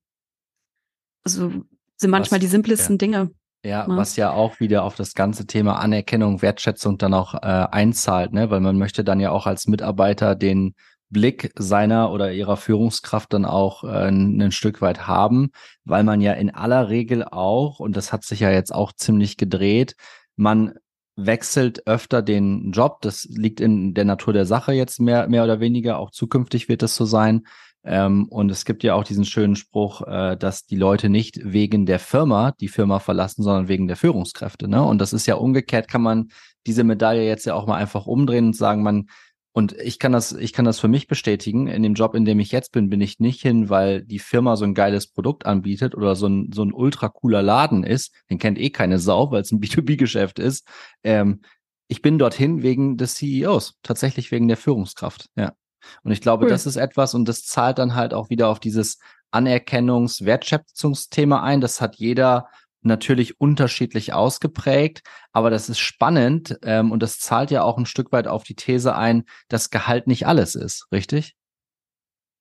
Also 1.23 1.51
sind 1.97 2.11
manchmal 2.11 2.39
was, 2.39 2.45
die 2.45 2.51
simplesten 2.51 2.95
ja. 2.95 2.99
Dinge. 2.99 3.31
Ja, 3.67 3.87
ne? 3.87 3.97
was 3.97 4.17
ja 4.17 4.31
auch 4.31 4.61
wieder 4.61 4.85
auf 4.85 4.95
das 4.95 5.15
ganze 5.15 5.47
Thema 5.47 5.79
Anerkennung, 5.79 6.41
Wertschätzung 6.43 6.99
dann 6.99 7.15
auch 7.15 7.35
äh, 7.35 7.39
einzahlt, 7.39 8.33
ne? 8.33 8.51
Weil 8.51 8.61
man 8.61 8.79
möchte 8.79 9.03
dann 9.05 9.21
ja 9.21 9.31
auch 9.31 9.47
als 9.47 9.67
Mitarbeiter 9.67 10.35
den 10.35 10.75
Blick 11.11 11.53
seiner 11.57 12.11
oder 12.13 12.33
ihrer 12.33 12.57
Führungskraft 12.57 13.33
dann 13.33 13.45
auch 13.45 13.85
äh, 13.85 14.09
ein, 14.09 14.41
ein 14.41 14.53
Stück 14.53 14.81
weit 14.83 15.07
haben, 15.07 15.51
weil 15.85 16.05
man 16.05 16.21
ja 16.21 16.33
in 16.33 16.55
aller 16.55 16.89
Regel 16.89 17.25
auch, 17.25 17.81
und 17.81 17.97
das 17.97 18.13
hat 18.13 18.25
sich 18.25 18.41
ja 18.41 18.51
jetzt 18.51 18.75
auch 18.75 18.93
ziemlich 18.93 19.37
gedreht, 19.37 19.97
man 20.37 20.75
wechselt 21.17 21.87
öfter 21.87 22.23
den 22.23 22.73
Job. 22.73 23.01
Das 23.01 23.25
liegt 23.25 23.61
in 23.61 23.95
der 23.95 24.05
Natur 24.05 24.33
der 24.33 24.47
Sache 24.47 24.73
jetzt 24.73 25.01
mehr, 25.01 25.29
mehr 25.29 25.45
oder 25.45 25.61
weniger. 25.61 25.99
Auch 25.99 26.11
zukünftig 26.11 26.69
wird 26.69 26.83
das 26.83 26.95
so 26.95 27.05
sein. 27.05 27.47
Ähm, 27.87 28.27
und 28.29 28.51
es 28.51 28.65
gibt 28.65 28.83
ja 28.83 28.95
auch 28.95 29.05
diesen 29.05 29.25
schönen 29.25 29.57
Spruch, 29.57 30.03
äh, 30.03 30.37
dass 30.37 30.67
die 30.67 30.77
Leute 30.77 31.09
nicht 31.09 31.39
wegen 31.43 31.87
der 31.87 32.01
Firma 32.01 32.53
die 32.61 32.69
Firma 32.69 32.99
verlassen, 32.99 33.43
sondern 33.43 33.69
wegen 33.69 33.87
der 33.87 33.97
Führungskräfte. 33.97 34.69
Ne? 34.69 34.83
Und 34.83 34.99
das 34.99 35.13
ist 35.13 35.27
ja 35.27 35.37
umgekehrt, 35.37 35.89
kann 35.89 36.03
man 36.03 36.29
diese 36.67 36.83
Medaille 36.83 37.25
jetzt 37.25 37.47
ja 37.47 37.55
auch 37.55 37.67
mal 37.67 37.77
einfach 37.77 38.07
umdrehen 38.07 38.47
und 38.47 38.57
sagen, 38.57 38.83
man 38.83 39.07
und 39.53 39.73
ich 39.73 39.99
kann 39.99 40.13
das, 40.13 40.33
ich 40.33 40.53
kann 40.53 40.67
das 40.67 40.81
für 40.81 40.89
mich 40.89 41.07
bestätigen. 41.07 41.67
In 41.67 41.83
dem 41.83 41.95
Job, 41.95 42.15
in 42.15 42.27
dem 42.27 42.41
ich 42.41 42.53
jetzt 42.53 42.73
bin, 42.73 42.91
bin 42.91 43.01
ich 43.01 43.21
nicht 43.21 43.41
hin, 43.41 43.71
weil 43.71 44.03
die 44.03 44.19
Firma 44.19 44.55
so 44.55 44.67
ein 44.67 44.75
geiles 44.75 45.07
Produkt 45.07 45.47
anbietet 45.47 45.95
oder 45.95 46.15
so 46.15 46.27
ein, 46.27 46.51
so 46.53 46.63
ein 46.63 46.75
ultra 46.75 47.09
cooler 47.09 47.43
Laden 47.43 47.83
ist. 47.83 48.13
Den 48.29 48.39
kennt 48.39 48.59
eh 48.59 48.69
keine 48.69 48.99
Sau, 48.99 49.31
weil 49.31 49.41
es 49.41 49.53
ein 49.53 49.61
B2B-Geschäft 49.63 50.41
ist. 50.41 50.69
Ähm, 51.03 51.41
ich 51.89 52.03
bin 52.03 52.19
dorthin 52.19 52.63
wegen 52.63 52.99
des 52.99 53.15
CEOs, 53.15 53.79
tatsächlich 53.83 54.31
wegen 54.31 54.47
der 54.47 54.59
Führungskraft. 54.59 55.31
Ja. 55.37 55.55
Und 56.03 56.13
ich 56.13 56.21
glaube, 56.21 56.45
cool. 56.45 56.51
das 56.51 56.67
ist 56.67 56.77
etwas 56.77 57.15
und 57.15 57.27
das 57.27 57.45
zahlt 57.45 57.79
dann 57.79 57.95
halt 57.95 58.15
auch 58.15 58.31
wieder 58.31 58.49
auf 58.49 58.61
dieses 58.61 58.99
Anerkennungs-, 59.33 60.25
Wertschätzungsthema 60.25 61.43
ein. 61.43 61.61
Das 61.61 61.81
hat 61.81 61.97
jeder 61.97 62.49
natürlich 62.83 63.41
unterschiedlich 63.41 64.13
ausgeprägt, 64.13 65.03
aber 65.33 65.51
das 65.51 65.69
ist 65.69 65.79
spannend 65.79 66.59
ähm, 66.63 66.93
und 66.93 67.03
das 67.03 67.19
zahlt 67.19 67.51
ja 67.51 67.63
auch 67.63 67.79
ein 67.79 67.87
Stück 67.87 68.13
weit 68.13 68.29
auf 68.29 68.45
die 68.45 68.55
These 68.55 68.95
ein, 68.95 69.25
dass 69.49 69.71
Gehalt 69.71 70.07
nicht 70.07 70.27
alles 70.27 70.55
ist, 70.55 70.87
richtig? 70.93 71.35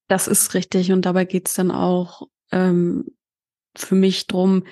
Das 0.07 0.27
ist 0.27 0.53
richtig 0.53 0.91
und 0.91 1.03
dabei 1.03 1.25
geht's 1.25 1.55
dann 1.55 1.71
auch 1.71 2.27
ähm, 2.51 3.05
für 3.75 3.95
mich 3.95 4.27
drum, 4.27 4.63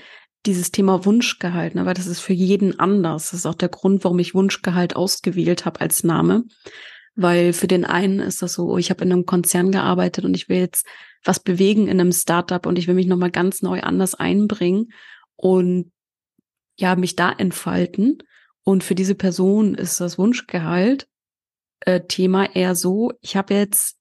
dieses 0.46 0.72
Thema 0.72 1.06
Wunschgehalt, 1.06 1.76
ne, 1.76 1.86
weil 1.86 1.94
das 1.94 2.08
ist 2.08 2.20
für 2.20 2.34
jeden 2.34 2.80
anders. 2.80 3.32
Das 3.32 3.40
ist 3.40 3.46
auch 3.46 3.56
der 3.56 3.70
Grund, 3.70 4.04
warum 4.04 4.20
ich 4.20 4.36
Wunschgehalt 4.36 4.96
ausgewählt 4.96 5.66
habe 5.66 5.82
als 5.82 6.04
Name. 6.04 6.44
Weil 7.16 7.54
für 7.54 7.68
den 7.68 7.86
einen 7.86 8.20
ist 8.20 8.42
das 8.42 8.54
so, 8.54 8.72
oh, 8.72 8.78
ich 8.78 8.90
habe 8.90 9.04
in 9.04 9.12
einem 9.12 9.26
Konzern 9.26 9.72
gearbeitet 9.72 10.26
und 10.26 10.34
ich 10.34 10.50
will 10.50 10.58
jetzt 10.58 10.86
was 11.24 11.40
bewegen 11.40 11.88
in 11.88 12.00
einem 12.00 12.12
Startup 12.12 12.66
und 12.66 12.78
ich 12.80 12.88
will 12.88 12.96
mich 12.96 13.08
nochmal 13.08 13.32
ganz 13.32 13.62
neu 13.62 13.82
anders 13.82 14.16
einbringen 14.16 14.92
und 15.36 15.92
ja, 16.76 16.96
mich 16.96 17.16
da 17.16 17.32
entfalten. 17.32 18.18
Und 18.64 18.84
für 18.84 18.96
diese 18.96 19.16
Person 19.16 19.76
ist 19.76 20.00
das 20.02 20.18
Wunschgehalt 20.18 21.08
äh, 21.82 22.02
Thema 22.02 22.56
eher 22.56 22.76
so, 22.76 23.12
ich 23.22 23.36
habe 23.36 23.54
jetzt 23.54 23.98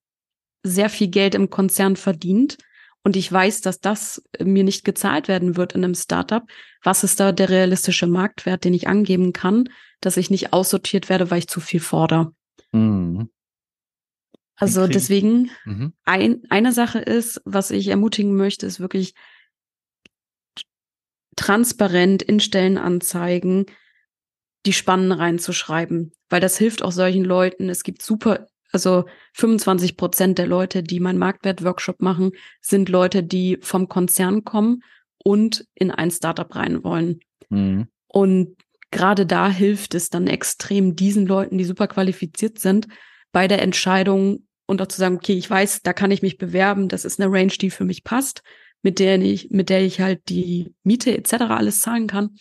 sehr 0.63 0.89
viel 0.89 1.09
Geld 1.09 1.35
im 1.35 1.51
Konzern 1.51 1.97
verdient 1.97 2.57
und 3.05 3.17
ich 3.17 3.31
weiß, 3.31 3.63
dass 3.63 3.81
das 3.81 4.23
mir 4.41 4.63
nicht 4.63 4.85
gezahlt 4.85 5.27
werden 5.27 5.57
wird 5.57 5.75
in 5.75 5.85
einem 5.85 5.95
Startup. 5.95 6.45
Was 6.83 7.03
ist 7.03 7.19
da 7.19 7.33
der 7.33 7.49
realistische 7.49 8.07
Marktwert, 8.07 8.65
den 8.65 8.75
ich 8.75 8.87
angeben 8.87 9.33
kann, 9.33 9.69
dass 10.01 10.17
ich 10.17 10.31
nicht 10.31 10.53
aussortiert 10.53 11.09
werde, 11.09 11.31
weil 11.31 11.39
ich 11.39 11.49
zu 11.49 11.61
viel 11.61 11.81
fordere? 11.81 12.33
Mhm. 12.73 13.31
Also 14.57 14.87
deswegen, 14.87 15.51
mhm. 15.65 15.93
ein, 16.05 16.43
eine 16.49 16.73
Sache 16.73 17.01
ist, 17.01 17.41
was 17.45 17.71
ich 17.71 17.89
ermutigen 17.89 18.37
möchte, 18.37 18.67
ist 18.67 18.79
wirklich 18.79 19.15
transparent 21.37 22.23
in 22.23 22.39
Stellenanzeigen 22.39 23.67
die 24.65 24.73
Spannen 24.73 25.13
reinzuschreiben, 25.13 26.13
weil 26.29 26.41
das 26.41 26.57
hilft 26.59 26.83
auch 26.83 26.93
solchen 26.93 27.25
Leuten. 27.25 27.69
Es 27.69 27.83
gibt 27.83 28.03
super, 28.03 28.47
also 28.71 29.07
25 29.35 29.97
Prozent 29.97 30.39
der 30.39 30.47
Leute, 30.47 30.83
die 30.83 31.01
meinen 31.01 31.19
Marktwert-Workshop 31.19 32.01
machen, 32.01 32.31
sind 32.61 32.89
Leute, 32.89 33.25
die 33.25 33.59
vom 33.61 33.89
Konzern 33.89 34.45
kommen 34.45 34.83
und 35.25 35.67
in 35.75 35.91
ein 35.91 36.11
Startup 36.11 36.55
rein 36.55 36.85
wollen. 36.85 37.21
Mhm. 37.49 37.89
Und 38.07 38.57
gerade 38.93 39.27
da 39.27 39.51
hilft 39.51 39.95
es 39.95 40.09
dann 40.09 40.29
extrem 40.29 40.95
diesen 40.95 41.27
Leuten, 41.27 41.59
die 41.59 41.65
super 41.65 41.89
qualifiziert 41.89 42.61
sind, 42.61 42.87
bei 43.33 43.49
der 43.49 43.63
Entscheidung 43.63 44.47
und 44.67 44.81
auch 44.81 44.87
zu 44.87 44.99
sagen, 44.99 45.17
okay, 45.17 45.33
ich 45.33 45.51
weiß, 45.51 45.83
da 45.83 45.93
kann 45.93 46.13
ich 46.13 46.23
mich 46.23 46.39
bewerben, 46.39 46.89
das 46.89 47.05
ist 47.05 47.21
eine 47.21 47.33
Range, 47.33 47.53
die 47.53 47.71
für 47.71 47.85
mich 47.85 48.05
passt 48.05 48.43
mit 48.83 48.99
der 48.99 49.21
ich, 49.21 49.51
mit 49.51 49.71
der 49.71 49.83
ich 49.83 50.01
halt 50.01 50.29
die 50.29 50.75
Miete 50.83 51.17
etc. 51.17 51.35
alles 51.49 51.81
zahlen 51.81 52.07
kann 52.07 52.37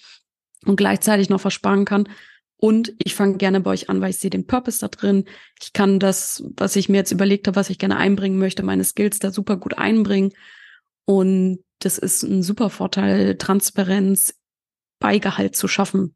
und 0.65 0.75
gleichzeitig 0.75 1.29
noch 1.29 1.41
versparen 1.41 1.85
kann. 1.85 2.09
Und 2.57 2.93
ich 2.99 3.15
fange 3.15 3.37
gerne 3.37 3.61
bei 3.61 3.71
euch 3.71 3.89
an, 3.89 4.01
weil 4.01 4.11
ich 4.11 4.19
sehe 4.19 4.29
den 4.29 4.45
Purpose 4.45 4.79
da 4.79 4.87
drin. 4.87 5.25
Ich 5.61 5.73
kann 5.73 5.99
das, 5.99 6.43
was 6.57 6.75
ich 6.75 6.89
mir 6.89 6.97
jetzt 6.97 7.11
überlegt 7.11 7.47
habe, 7.47 7.55
was 7.55 7.71
ich 7.71 7.79
gerne 7.79 7.97
einbringen 7.97 8.37
möchte, 8.37 8.61
meine 8.61 8.83
Skills 8.83 9.17
da 9.17 9.31
super 9.31 9.57
gut 9.57 9.77
einbringen. 9.77 10.31
Und 11.05 11.63
das 11.79 11.97
ist 11.97 12.21
ein 12.23 12.43
super 12.43 12.69
Vorteil, 12.69 13.37
Transparenz 13.37 14.35
bei 14.99 15.17
Gehalt 15.17 15.55
zu 15.55 15.67
schaffen. 15.67 16.15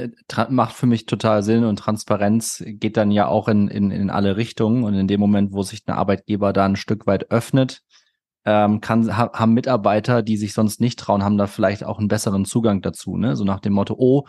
Äh, 0.00 0.46
macht 0.50 0.74
für 0.74 0.86
mich 0.86 1.06
total 1.06 1.42
Sinn 1.42 1.64
und 1.64 1.78
Transparenz 1.78 2.62
geht 2.66 2.96
dann 2.96 3.10
ja 3.10 3.26
auch 3.26 3.48
in, 3.48 3.68
in, 3.68 3.90
in 3.90 4.10
alle 4.10 4.36
Richtungen. 4.36 4.84
Und 4.84 4.94
in 4.94 5.08
dem 5.08 5.20
Moment, 5.20 5.52
wo 5.52 5.62
sich 5.62 5.82
ein 5.86 5.92
Arbeitgeber 5.92 6.52
da 6.52 6.64
ein 6.64 6.76
Stück 6.76 7.06
weit 7.06 7.30
öffnet, 7.30 7.82
ähm, 8.44 8.80
kann, 8.80 9.16
ha, 9.16 9.30
haben 9.32 9.54
Mitarbeiter, 9.54 10.22
die 10.22 10.36
sich 10.36 10.54
sonst 10.54 10.80
nicht 10.80 10.98
trauen, 10.98 11.22
haben 11.22 11.38
da 11.38 11.46
vielleicht 11.46 11.84
auch 11.84 11.98
einen 11.98 12.08
besseren 12.08 12.44
Zugang 12.44 12.82
dazu. 12.82 13.16
Ne? 13.16 13.36
So 13.36 13.44
nach 13.44 13.60
dem 13.60 13.74
Motto, 13.74 13.94
oh, 13.98 14.24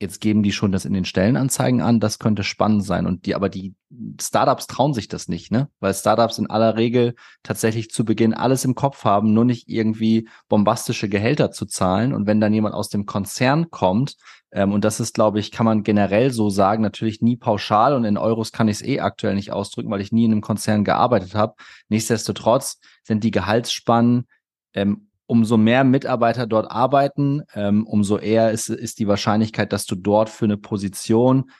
jetzt 0.00 0.20
geben 0.20 0.42
die 0.42 0.52
schon 0.52 0.72
das 0.72 0.86
in 0.86 0.94
den 0.94 1.04
Stellenanzeigen 1.04 1.82
an, 1.82 2.00
das 2.00 2.18
könnte 2.18 2.42
spannend 2.42 2.84
sein. 2.84 3.06
Und 3.06 3.26
die, 3.26 3.34
aber 3.34 3.50
die 3.50 3.74
Startups 4.20 4.66
trauen 4.66 4.94
sich 4.94 5.08
das 5.08 5.28
nicht, 5.28 5.52
ne? 5.52 5.68
Weil 5.78 5.92
Startups 5.92 6.38
in 6.38 6.48
aller 6.48 6.76
Regel 6.76 7.14
tatsächlich 7.42 7.90
zu 7.90 8.04
Beginn 8.06 8.32
alles 8.32 8.64
im 8.64 8.74
Kopf 8.74 9.04
haben, 9.04 9.34
nur 9.34 9.44
nicht 9.44 9.68
irgendwie 9.68 10.28
bombastische 10.48 11.10
Gehälter 11.10 11.50
zu 11.50 11.66
zahlen. 11.66 12.14
Und 12.14 12.26
wenn 12.26 12.40
dann 12.40 12.54
jemand 12.54 12.74
aus 12.74 12.88
dem 12.88 13.04
Konzern 13.04 13.70
kommt, 13.70 14.16
ähm, 14.52 14.72
und 14.72 14.84
das 14.84 15.00
ist, 15.00 15.14
glaube 15.14 15.38
ich, 15.38 15.50
kann 15.50 15.66
man 15.66 15.82
generell 15.82 16.30
so 16.30 16.48
sagen, 16.48 16.82
natürlich 16.82 17.20
nie 17.20 17.36
pauschal 17.36 17.94
und 17.94 18.04
in 18.04 18.16
Euros 18.16 18.52
kann 18.52 18.68
ich 18.68 18.76
es 18.76 18.82
eh 18.82 19.00
aktuell 19.00 19.34
nicht 19.34 19.52
ausdrücken, 19.52 19.90
weil 19.90 20.00
ich 20.00 20.12
nie 20.12 20.24
in 20.24 20.32
einem 20.32 20.40
Konzern 20.40 20.82
gearbeitet 20.82 21.34
habe. 21.34 21.54
Nichtsdestotrotz 21.88 22.80
sind 23.02 23.22
die 23.22 23.30
Gehaltsspannen 23.30 24.26
ähm, 24.72 25.09
umso 25.30 25.56
mehr 25.56 25.84
Mitarbeiter 25.84 26.48
dort 26.48 26.68
arbeiten, 26.72 27.42
ähm, 27.54 27.86
umso 27.86 28.18
eher 28.18 28.50
ist, 28.50 28.68
ist 28.68 28.98
die 28.98 29.06
Wahrscheinlichkeit, 29.06 29.72
dass 29.72 29.86
du 29.86 29.94
dort 29.94 30.28
für 30.28 30.46
eine 30.46 30.56
Position 30.56 31.52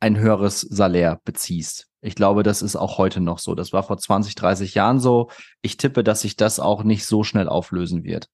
ein 0.00 0.18
höheres 0.18 0.62
Salär 0.62 1.20
beziehst. 1.24 1.86
Ich 2.00 2.16
glaube, 2.16 2.42
das 2.42 2.60
ist 2.60 2.74
auch 2.74 2.98
heute 2.98 3.20
noch 3.20 3.38
so. 3.38 3.54
Das 3.54 3.72
war 3.72 3.84
vor 3.84 3.98
20, 3.98 4.34
30 4.34 4.74
Jahren 4.74 4.98
so. 4.98 5.30
Ich 5.62 5.76
tippe, 5.76 6.02
dass 6.02 6.22
sich 6.22 6.34
das 6.34 6.58
auch 6.58 6.82
nicht 6.82 7.06
so 7.06 7.22
schnell 7.22 7.48
auflösen 7.48 8.02
wird. 8.02 8.26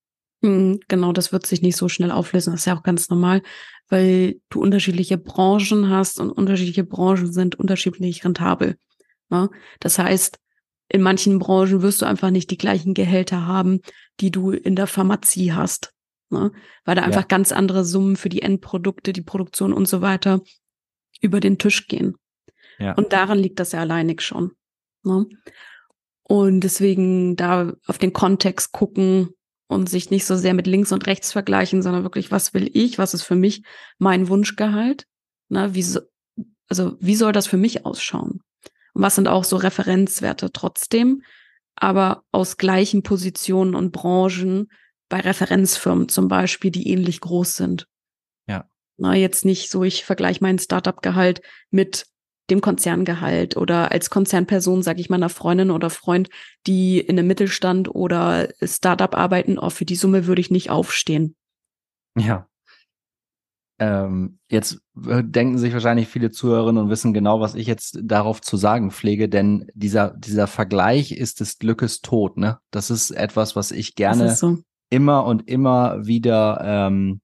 Hm, 0.43 0.79
genau, 0.87 1.13
das 1.13 1.31
wird 1.31 1.45
sich 1.45 1.61
nicht 1.61 1.77
so 1.77 1.87
schnell 1.87 2.09
auflösen. 2.09 2.51
Das 2.51 2.61
ist 2.61 2.65
ja 2.65 2.75
auch 2.75 2.83
ganz 2.83 3.07
normal, 3.11 3.43
weil 3.87 4.41
du 4.49 4.61
unterschiedliche 4.61 5.19
Branchen 5.19 5.89
hast 5.89 6.19
und 6.19 6.31
unterschiedliche 6.31 6.85
Branchen 6.85 7.31
sind 7.31 7.53
unterschiedlich 7.53 8.25
rentabel. 8.25 8.77
Ne? 9.29 9.51
Das 9.79 9.99
heißt, 9.99 10.39
in 10.89 11.01
manchen 11.01 11.39
Branchen 11.39 11.81
wirst 11.81 12.01
du 12.01 12.05
einfach 12.05 12.31
nicht 12.31 12.51
die 12.51 12.57
gleichen 12.57 12.93
Gehälter 12.93 13.45
haben, 13.45 13.81
die 14.21 14.31
du 14.31 14.51
in 14.51 14.75
der 14.75 14.87
Pharmazie 14.87 15.53
hast. 15.53 15.93
Ne? 16.29 16.51
Weil 16.85 16.95
da 16.95 17.01
einfach 17.01 17.21
ja. 17.21 17.27
ganz 17.27 17.51
andere 17.51 17.83
Summen 17.83 18.15
für 18.15 18.29
die 18.29 18.41
Endprodukte, 18.41 19.11
die 19.11 19.21
Produktion 19.21 19.73
und 19.73 19.87
so 19.87 20.01
weiter 20.01 20.41
über 21.19 21.39
den 21.39 21.57
Tisch 21.57 21.87
gehen. 21.87 22.15
Ja. 22.79 22.93
Und 22.93 23.13
daran 23.13 23.39
liegt 23.39 23.59
das 23.59 23.73
ja 23.73 23.81
alleinig 23.81 24.21
schon. 24.21 24.51
Ne? 25.03 25.25
Und 26.23 26.61
deswegen 26.61 27.35
da 27.35 27.73
auf 27.87 27.97
den 27.97 28.13
Kontext 28.13 28.71
gucken 28.71 29.29
und 29.67 29.89
sich 29.89 30.09
nicht 30.09 30.25
so 30.25 30.35
sehr 30.35 30.53
mit 30.53 30.67
links 30.67 30.91
und 30.91 31.05
rechts 31.07 31.31
vergleichen, 31.31 31.81
sondern 31.81 32.03
wirklich, 32.03 32.31
was 32.31 32.53
will 32.53 32.69
ich, 32.73 32.97
was 32.97 33.13
ist 33.13 33.23
für 33.23 33.35
mich 33.35 33.63
mein 33.97 34.29
Wunschgehalt? 34.29 35.05
Na, 35.49 35.73
wie 35.73 35.83
so, 35.83 35.99
also 36.67 36.95
wie 36.99 37.15
soll 37.15 37.33
das 37.33 37.47
für 37.47 37.57
mich 37.57 37.85
ausschauen? 37.85 38.41
Und 38.93 39.01
was 39.01 39.15
sind 39.15 39.27
auch 39.27 39.43
so 39.43 39.57
Referenzwerte 39.57 40.51
trotzdem, 40.51 41.23
aber 41.75 42.23
aus 42.31 42.57
gleichen 42.57 43.03
Positionen 43.03 43.75
und 43.75 43.91
Branchen 43.91 44.71
bei 45.09 45.19
Referenzfirmen 45.19 46.09
zum 46.09 46.27
Beispiel, 46.27 46.71
die 46.71 46.89
ähnlich 46.89 47.19
groß 47.19 47.55
sind. 47.55 47.87
Ja. 48.47 48.65
Na, 48.97 49.15
jetzt 49.15 49.45
nicht 49.45 49.69
so, 49.69 49.83
ich 49.83 50.05
vergleiche 50.05 50.43
meinen 50.43 50.59
Startup-Gehalt 50.59 51.41
mit 51.69 52.05
dem 52.49 52.61
Konzerngehalt 52.61 53.55
oder 53.55 53.91
als 53.91 54.09
Konzernperson 54.09 54.83
sage 54.83 54.99
ich 54.99 55.09
meiner 55.09 55.29
Freundin 55.29 55.71
oder 55.71 55.89
Freund, 55.89 56.29
die 56.67 56.99
in 56.99 57.17
einem 57.17 57.27
Mittelstand 57.27 57.93
oder 57.93 58.49
Startup 58.61 59.15
arbeiten, 59.15 59.57
oh, 59.57 59.69
für 59.69 59.85
die 59.85 59.95
Summe 59.95 60.27
würde 60.27 60.41
ich 60.41 60.51
nicht 60.51 60.69
aufstehen. 60.69 61.35
Ja, 62.17 62.47
ähm, 63.81 64.37
jetzt 64.47 64.79
denken 64.93 65.57
sich 65.57 65.73
wahrscheinlich 65.73 66.07
viele 66.07 66.29
Zuhörerinnen 66.29 66.83
und 66.83 66.91
wissen 66.91 67.15
genau, 67.15 67.41
was 67.41 67.55
ich 67.55 67.65
jetzt 67.65 67.97
darauf 68.03 68.39
zu 68.39 68.55
sagen 68.55 68.91
pflege, 68.91 69.27
denn 69.27 69.65
dieser, 69.73 70.11
dieser 70.11 70.45
Vergleich 70.45 71.11
ist 71.13 71.39
des 71.39 71.57
Glückes 71.57 72.01
Tod, 72.01 72.37
ne? 72.37 72.59
Das 72.69 72.91
ist 72.91 73.09
etwas, 73.09 73.55
was 73.55 73.71
ich 73.71 73.95
gerne 73.95 74.35
so. 74.35 74.59
immer 74.91 75.25
und 75.25 75.49
immer 75.49 76.05
wieder 76.05 76.61
ähm, 76.63 77.21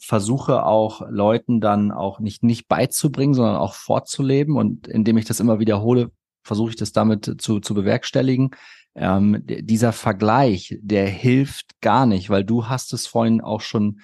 versuche 0.00 0.64
auch 0.64 1.02
Leuten 1.10 1.60
dann 1.60 1.92
auch 1.92 2.20
nicht, 2.20 2.42
nicht 2.42 2.68
beizubringen, 2.68 3.34
sondern 3.34 3.56
auch 3.56 3.74
vorzuleben. 3.74 4.56
Und 4.56 4.88
indem 4.88 5.18
ich 5.18 5.26
das 5.26 5.40
immer 5.40 5.58
wiederhole, 5.58 6.10
versuche 6.42 6.70
ich 6.70 6.76
das 6.76 6.92
damit 6.92 7.34
zu, 7.36 7.60
zu 7.60 7.74
bewerkstelligen. 7.74 8.52
Ähm, 8.94 9.42
dieser 9.44 9.92
Vergleich, 9.92 10.78
der 10.80 11.06
hilft 11.06 11.82
gar 11.82 12.06
nicht, 12.06 12.30
weil 12.30 12.44
du 12.44 12.68
hast 12.68 12.94
es 12.94 13.06
vorhin 13.06 13.42
auch 13.42 13.60
schon 13.60 14.00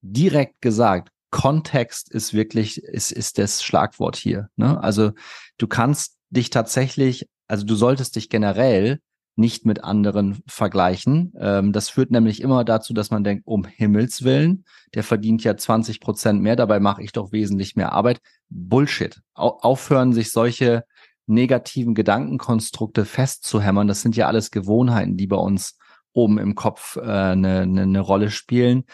direkt 0.00 0.62
gesagt. 0.62 1.10
Kontext 1.30 2.10
ist 2.10 2.32
wirklich, 2.32 2.82
ist, 2.82 3.12
ist 3.12 3.38
das 3.38 3.62
Schlagwort 3.62 4.16
hier. 4.16 4.48
Ne? 4.56 4.82
Also 4.82 5.12
du 5.58 5.66
kannst 5.66 6.16
dich 6.30 6.50
tatsächlich, 6.50 7.28
also 7.46 7.66
du 7.66 7.74
solltest 7.74 8.16
dich 8.16 8.28
generell 8.28 9.00
nicht 9.36 9.64
mit 9.64 9.84
anderen 9.84 10.42
vergleichen. 10.46 11.32
Ähm, 11.38 11.72
das 11.72 11.90
führt 11.90 12.10
nämlich 12.10 12.42
immer 12.42 12.64
dazu, 12.64 12.92
dass 12.92 13.10
man 13.10 13.22
denkt, 13.22 13.46
um 13.46 13.64
Himmels 13.64 14.24
Willen, 14.24 14.64
der 14.94 15.04
verdient 15.04 15.44
ja 15.44 15.56
20 15.56 16.00
Prozent 16.00 16.42
mehr, 16.42 16.56
dabei 16.56 16.80
mache 16.80 17.02
ich 17.02 17.12
doch 17.12 17.30
wesentlich 17.30 17.76
mehr 17.76 17.92
Arbeit. 17.92 18.20
Bullshit. 18.48 19.20
Au 19.34 19.58
aufhören, 19.60 20.12
sich 20.12 20.32
solche 20.32 20.84
negativen 21.26 21.94
Gedankenkonstrukte 21.94 23.04
festzuhämmern. 23.04 23.86
Das 23.86 24.02
sind 24.02 24.16
ja 24.16 24.26
alles 24.26 24.50
Gewohnheiten, 24.50 25.16
die 25.16 25.28
bei 25.28 25.36
uns 25.36 25.78
oben 26.12 26.38
im 26.38 26.56
Kopf 26.56 26.96
äh, 26.96 27.02
eine, 27.02 27.60
eine, 27.60 27.82
eine 27.82 28.00
Rolle 28.00 28.30
spielen. 28.30 28.84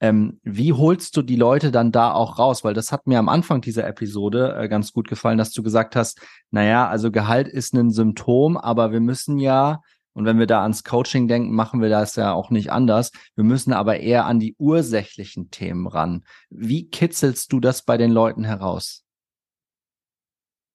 Ähm, 0.00 0.40
wie 0.42 0.72
holst 0.72 1.16
du 1.16 1.22
die 1.22 1.36
Leute 1.36 1.70
dann 1.70 1.92
da 1.92 2.12
auch 2.12 2.38
raus? 2.38 2.64
Weil 2.64 2.74
das 2.74 2.90
hat 2.90 3.06
mir 3.06 3.18
am 3.18 3.28
Anfang 3.28 3.60
dieser 3.60 3.86
Episode 3.86 4.56
äh, 4.56 4.68
ganz 4.68 4.92
gut 4.92 5.08
gefallen, 5.08 5.38
dass 5.38 5.52
du 5.52 5.62
gesagt 5.62 5.94
hast, 5.94 6.20
naja, 6.50 6.88
also 6.88 7.10
Gehalt 7.10 7.48
ist 7.48 7.74
ein 7.74 7.90
Symptom, 7.90 8.56
aber 8.56 8.92
wir 8.92 9.00
müssen 9.00 9.38
ja, 9.38 9.80
und 10.14 10.24
wenn 10.24 10.38
wir 10.38 10.46
da 10.46 10.62
ans 10.62 10.84
Coaching 10.84 11.28
denken, 11.28 11.54
machen 11.54 11.82
wir 11.82 11.90
das 11.90 12.16
ja 12.16 12.32
auch 12.32 12.50
nicht 12.50 12.72
anders. 12.72 13.12
Wir 13.36 13.44
müssen 13.44 13.72
aber 13.72 14.00
eher 14.00 14.26
an 14.26 14.40
die 14.40 14.54
ursächlichen 14.58 15.50
Themen 15.50 15.86
ran. 15.86 16.24
Wie 16.48 16.88
kitzelst 16.88 17.52
du 17.52 17.60
das 17.60 17.82
bei 17.82 17.96
den 17.96 18.10
Leuten 18.10 18.44
heraus? 18.44 19.04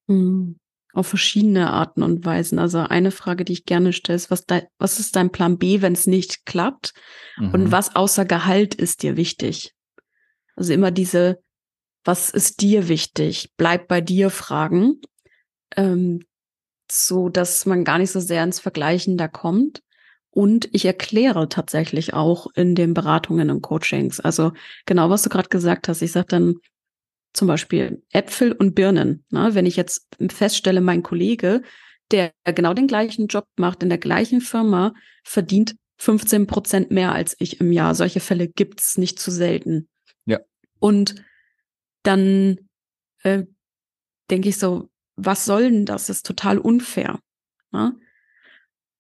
Hm 0.08 0.60
auf 0.96 1.08
verschiedene 1.08 1.72
Arten 1.72 2.04
und 2.04 2.26
Weisen. 2.26 2.60
Also 2.60 2.80
eine 2.80 3.12
Frage, 3.12 3.46
die 3.46 3.54
ich 3.54 3.66
gerne 3.66 3.94
stelle, 3.94 4.16
ist, 4.16 4.32
was, 4.32 4.46
de, 4.46 4.64
was 4.78 5.00
ist 5.00 5.16
dein 5.16 5.30
Plan 5.30 5.58
B, 5.58 5.82
wenn 5.82 5.94
es 5.94 6.08
nicht 6.08 6.46
klappt? 6.46 6.94
Mhm. 7.38 7.52
Und 7.52 7.72
was 7.72 7.96
außer 7.96 8.26
Gehalt 8.26 8.76
ist 8.76 9.04
dir 9.04 9.18
wichtig? 9.18 9.74
Also 10.56 10.74
immer 10.74 10.92
diese, 10.92 11.40
was 12.04 12.30
ist 12.30 12.62
dir 12.62 12.88
wichtig? 12.88 13.52
Bleib 13.58 13.88
bei 13.88 14.02
dir 14.02 14.30
Fragen, 14.30 15.02
ähm, 15.76 16.24
so 16.90 17.30
dass 17.30 17.66
man 17.66 17.84
gar 17.84 17.98
nicht 17.98 18.12
so 18.12 18.20
sehr 18.20 18.44
ins 18.44 18.60
Vergleichen 18.60 19.18
da 19.18 19.28
kommt. 19.28 19.82
Und 20.30 20.68
ich 20.74 20.86
erkläre 20.86 21.48
tatsächlich 21.48 22.14
auch 22.14 22.48
in 22.56 22.76
den 22.76 22.94
Beratungen 22.94 23.50
und 23.50 23.62
Coachings. 23.62 24.20
Also 24.20 24.52
genau, 24.86 25.10
was 25.10 25.24
du 25.24 25.30
gerade 25.30 25.48
gesagt 25.48 25.88
hast. 25.88 26.02
Ich 26.02 26.12
sage 26.12 26.28
dann, 26.28 26.56
zum 27.36 27.48
Beispiel 27.48 28.04
Äpfel 28.12 28.52
und 28.52 28.76
Birnen. 28.76 29.26
Ne? 29.30 29.54
Wenn 29.54 29.66
ich 29.66 29.76
jetzt 29.76 30.08
feststelle, 30.30 30.82
mein 30.82 31.04
Kollege, 31.04 31.62
der 32.12 32.32
genau 32.44 32.74
den 32.74 32.88
gleichen 32.88 33.28
Job 33.28 33.46
macht 33.58 33.84
in 33.84 33.90
der 33.90 33.98
gleichen 33.98 34.42
Firma, 34.42 34.94
verdient 35.24 35.76
15 35.98 36.48
Prozent 36.48 36.92
mehr 36.92 37.14
als 37.14 37.36
ich 37.40 37.60
im 37.60 37.72
Jahr. 37.72 37.96
Solche 37.96 38.20
Fälle 38.20 38.48
gibt's 38.48 38.98
nicht 38.98 39.20
zu 39.20 39.32
selten. 39.32 39.88
Ja. 40.26 40.40
Und 40.80 41.16
dann 42.04 42.58
äh, 43.24 43.44
denke 44.30 44.50
ich 44.50 44.58
so, 44.58 44.90
was 45.16 45.46
soll 45.46 45.72
denn 45.72 45.86
das? 45.86 46.08
Das 46.08 46.18
ist 46.18 46.26
total 46.26 46.58
unfair. 46.58 47.20
Ne? 47.72 47.98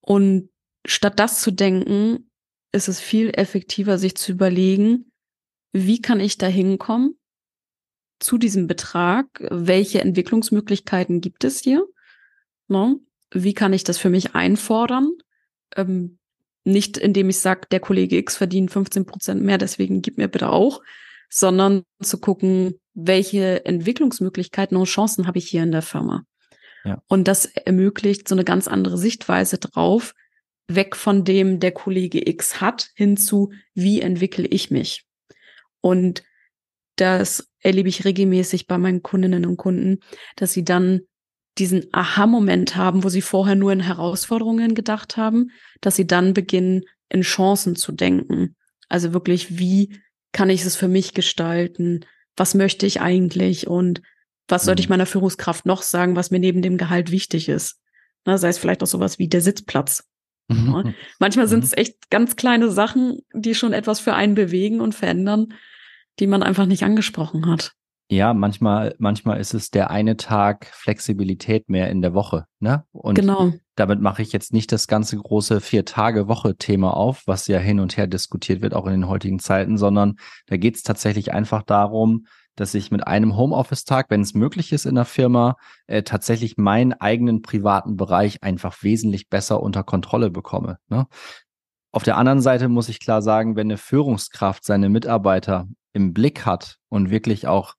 Und 0.01 0.49
statt 0.85 1.19
das 1.19 1.41
zu 1.41 1.51
denken, 1.51 2.29
ist 2.71 2.87
es 2.87 2.99
viel 2.99 3.29
effektiver, 3.29 3.97
sich 3.97 4.15
zu 4.15 4.31
überlegen, 4.31 5.11
wie 5.71 6.01
kann 6.01 6.19
ich 6.19 6.37
da 6.37 6.47
hinkommen? 6.47 7.17
Zu 8.19 8.37
diesem 8.37 8.67
Betrag, 8.67 9.27
welche 9.39 10.01
Entwicklungsmöglichkeiten 10.01 11.21
gibt 11.21 11.43
es 11.43 11.59
hier? 11.59 11.85
No? 12.67 12.99
Wie 13.31 13.53
kann 13.53 13.73
ich 13.73 13.83
das 13.83 13.97
für 13.97 14.09
mich 14.09 14.35
einfordern? 14.35 15.11
Ähm, 15.75 16.17
nicht 16.63 16.97
indem 16.97 17.29
ich 17.29 17.39
sage, 17.39 17.67
der 17.69 17.79
Kollege 17.79 18.17
X 18.17 18.37
verdient 18.37 18.71
15 18.71 19.05
Prozent 19.05 19.43
mehr, 19.43 19.57
deswegen 19.57 20.01
gib 20.01 20.17
mir 20.17 20.27
bitte 20.27 20.49
auch, 20.49 20.81
sondern 21.29 21.83
zu 22.01 22.19
gucken, 22.19 22.79
welche 22.93 23.65
Entwicklungsmöglichkeiten 23.65 24.77
und 24.77 24.85
Chancen 24.85 25.27
habe 25.27 25.37
ich 25.37 25.47
hier 25.47 25.63
in 25.63 25.71
der 25.71 25.81
Firma. 25.81 26.23
Ja. 26.85 27.01
Und 27.07 27.27
das 27.27 27.45
ermöglicht 27.45 28.27
so 28.27 28.35
eine 28.35 28.43
ganz 28.43 28.67
andere 28.67 28.97
Sichtweise 28.97 29.57
drauf, 29.57 30.13
weg 30.67 30.95
von 30.95 31.23
dem 31.23 31.59
der 31.59 31.71
Kollege 31.71 32.27
X 32.27 32.61
hat, 32.61 32.89
hin 32.95 33.17
zu, 33.17 33.51
wie 33.73 34.01
entwickle 34.01 34.47
ich 34.47 34.71
mich. 34.71 35.05
Und 35.81 36.23
das 36.95 37.49
erlebe 37.59 37.89
ich 37.89 38.05
regelmäßig 38.05 38.67
bei 38.67 38.77
meinen 38.77 39.03
Kundinnen 39.03 39.45
und 39.45 39.57
Kunden, 39.57 39.99
dass 40.35 40.53
sie 40.53 40.63
dann 40.63 41.01
diesen 41.57 41.87
Aha-Moment 41.91 42.75
haben, 42.75 43.03
wo 43.03 43.09
sie 43.09 43.21
vorher 43.21 43.55
nur 43.55 43.71
in 43.71 43.79
Herausforderungen 43.79 44.75
gedacht 44.75 45.17
haben, 45.17 45.51
dass 45.81 45.95
sie 45.95 46.07
dann 46.07 46.33
beginnen, 46.33 46.83
in 47.09 47.21
Chancen 47.21 47.75
zu 47.75 47.91
denken. 47.91 48.55
Also 48.89 49.13
wirklich, 49.13 49.57
wie 49.57 49.99
kann 50.31 50.49
ich 50.49 50.65
es 50.65 50.75
für 50.75 50.87
mich 50.87 51.13
gestalten? 51.13 52.05
Was 52.35 52.55
möchte 52.55 52.85
ich 52.85 52.99
eigentlich? 52.99 53.67
Und 53.67 54.01
was 54.47 54.65
sollte 54.65 54.81
ich 54.81 54.89
mhm. 54.89 54.93
meiner 54.93 55.05
Führungskraft 55.05 55.65
noch 55.65 55.81
sagen, 55.81 56.15
was 56.15 56.31
mir 56.31 56.39
neben 56.39 56.61
dem 56.61 56.77
Gehalt 56.77 57.11
wichtig 57.11 57.47
ist? 57.47 57.79
Na, 58.25 58.37
sei 58.37 58.49
es 58.49 58.57
vielleicht 58.57 58.83
auch 58.83 58.87
sowas 58.87 59.17
wie 59.17 59.27
der 59.27 59.41
Sitzplatz. 59.41 60.03
Mhm. 60.49 60.93
Manchmal 61.19 61.47
sind 61.47 61.63
es 61.63 61.71
mhm. 61.71 61.77
echt 61.77 62.09
ganz 62.09 62.35
kleine 62.35 62.69
Sachen, 62.69 63.19
die 63.33 63.55
schon 63.55 63.71
etwas 63.71 63.99
für 63.99 64.13
einen 64.13 64.35
bewegen 64.35 64.81
und 64.81 64.93
verändern 64.93 65.53
die 66.19 66.27
man 66.27 66.43
einfach 66.43 66.65
nicht 66.65 66.83
angesprochen 66.83 67.47
hat. 67.47 67.73
Ja, 68.09 68.35
manchmal, 68.35 68.95
manchmal 68.99 69.39
ist 69.39 69.55
es 69.55 69.71
der 69.71 69.89
eine 69.89 70.15
Tag 70.15 70.67
Flexibilität 70.73 71.69
mehr 71.69 71.89
in 71.89 72.03
der 72.03 72.13
Woche, 72.13 72.45
ne? 72.59 72.85
Und 72.91 73.15
genau. 73.15 73.51
damit 73.75 73.99
mache 73.99 74.21
ich 74.21 74.31
jetzt 74.31 74.53
nicht 74.53 74.71
das 74.71 74.87
ganze 74.87 75.17
große 75.17 75.59
Vier-Tage-Woche-Thema 75.59 76.95
auf, 76.95 77.23
was 77.25 77.47
ja 77.47 77.57
hin 77.57 77.79
und 77.79 77.97
her 77.97 78.05
diskutiert 78.05 78.61
wird, 78.61 78.75
auch 78.75 78.85
in 78.85 78.91
den 78.91 79.07
heutigen 79.07 79.39
Zeiten, 79.39 79.79
sondern 79.79 80.17
da 80.45 80.57
geht 80.57 80.75
es 80.75 80.83
tatsächlich 80.83 81.33
einfach 81.33 81.63
darum, 81.63 82.27
dass 82.55 82.75
ich 82.75 82.91
mit 82.91 83.05
einem 83.05 83.35
Homeoffice-Tag, 83.35 84.09
wenn 84.09 84.21
es 84.21 84.33
möglich 84.33 84.71
ist 84.71 84.85
in 84.85 84.95
der 84.95 85.05
Firma, 85.05 85.57
äh, 85.87 86.03
tatsächlich 86.03 86.57
meinen 86.57 86.93
eigenen 86.93 87.41
privaten 87.41 87.97
Bereich 87.97 88.43
einfach 88.43 88.83
wesentlich 88.83 89.29
besser 89.29 89.61
unter 89.61 89.83
Kontrolle 89.83 90.29
bekomme. 90.29 90.77
Ne? 90.89 91.07
Auf 91.95 92.03
der 92.03 92.17
anderen 92.17 92.41
Seite 92.41 92.67
muss 92.67 92.89
ich 92.89 92.99
klar 92.99 93.21
sagen, 93.21 93.55
wenn 93.55 93.67
eine 93.67 93.77
Führungskraft 93.77 94.65
seine 94.65 94.89
Mitarbeiter 94.89 95.65
im 95.93 96.13
Blick 96.13 96.45
hat 96.45 96.75
und 96.89 97.09
wirklich 97.09 97.47
auch 97.47 97.75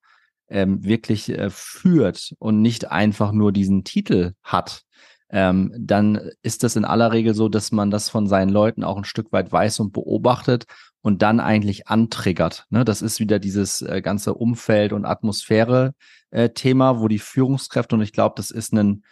ähm, 0.49 0.83
wirklich 0.83 1.29
äh, 1.29 1.51
führt 1.51 2.33
und 2.39 2.63
nicht 2.63 2.91
einfach 2.91 3.33
nur 3.33 3.53
diesen 3.53 3.85
Titel 3.85 4.33
hat, 4.43 4.85
ähm, 5.29 5.71
dann 5.79 6.31
ist 6.41 6.63
das 6.63 6.77
in 6.77 6.87
aller 6.87 7.13
Regel 7.13 7.35
so, 7.35 7.51
dass 7.51 7.73
man 7.73 7.91
das 7.91 8.09
von 8.09 8.27
seinen 8.27 8.49
Leuten 8.49 8.85
auch 8.85 8.97
ein 8.97 9.05
Stück 9.05 9.33
weit 9.33 9.53
weiß 9.53 9.81
und 9.81 9.93
beobachtet 9.93 10.65
und 11.03 11.21
dann 11.21 11.39
eigentlich 11.39 11.89
antriggert. 11.89 12.65
Ne? 12.71 12.87
Das 12.87 13.03
ist 13.03 13.21
wieder 13.21 13.39
dieses 13.39 13.83
äh, 13.83 14.01
ganze 14.01 14.33
Umfeld- 14.33 14.95
und 14.95 15.05
Atmosphäre-Thema, 15.05 16.91
äh, 16.91 17.01
wo 17.01 17.09
die 17.09 17.19
Führungskräfte, 17.19 17.97
und 17.97 18.01
ich 18.01 18.13
glaube, 18.13 18.33
das 18.39 18.51
ist 18.51 18.73
ein, 18.73 19.05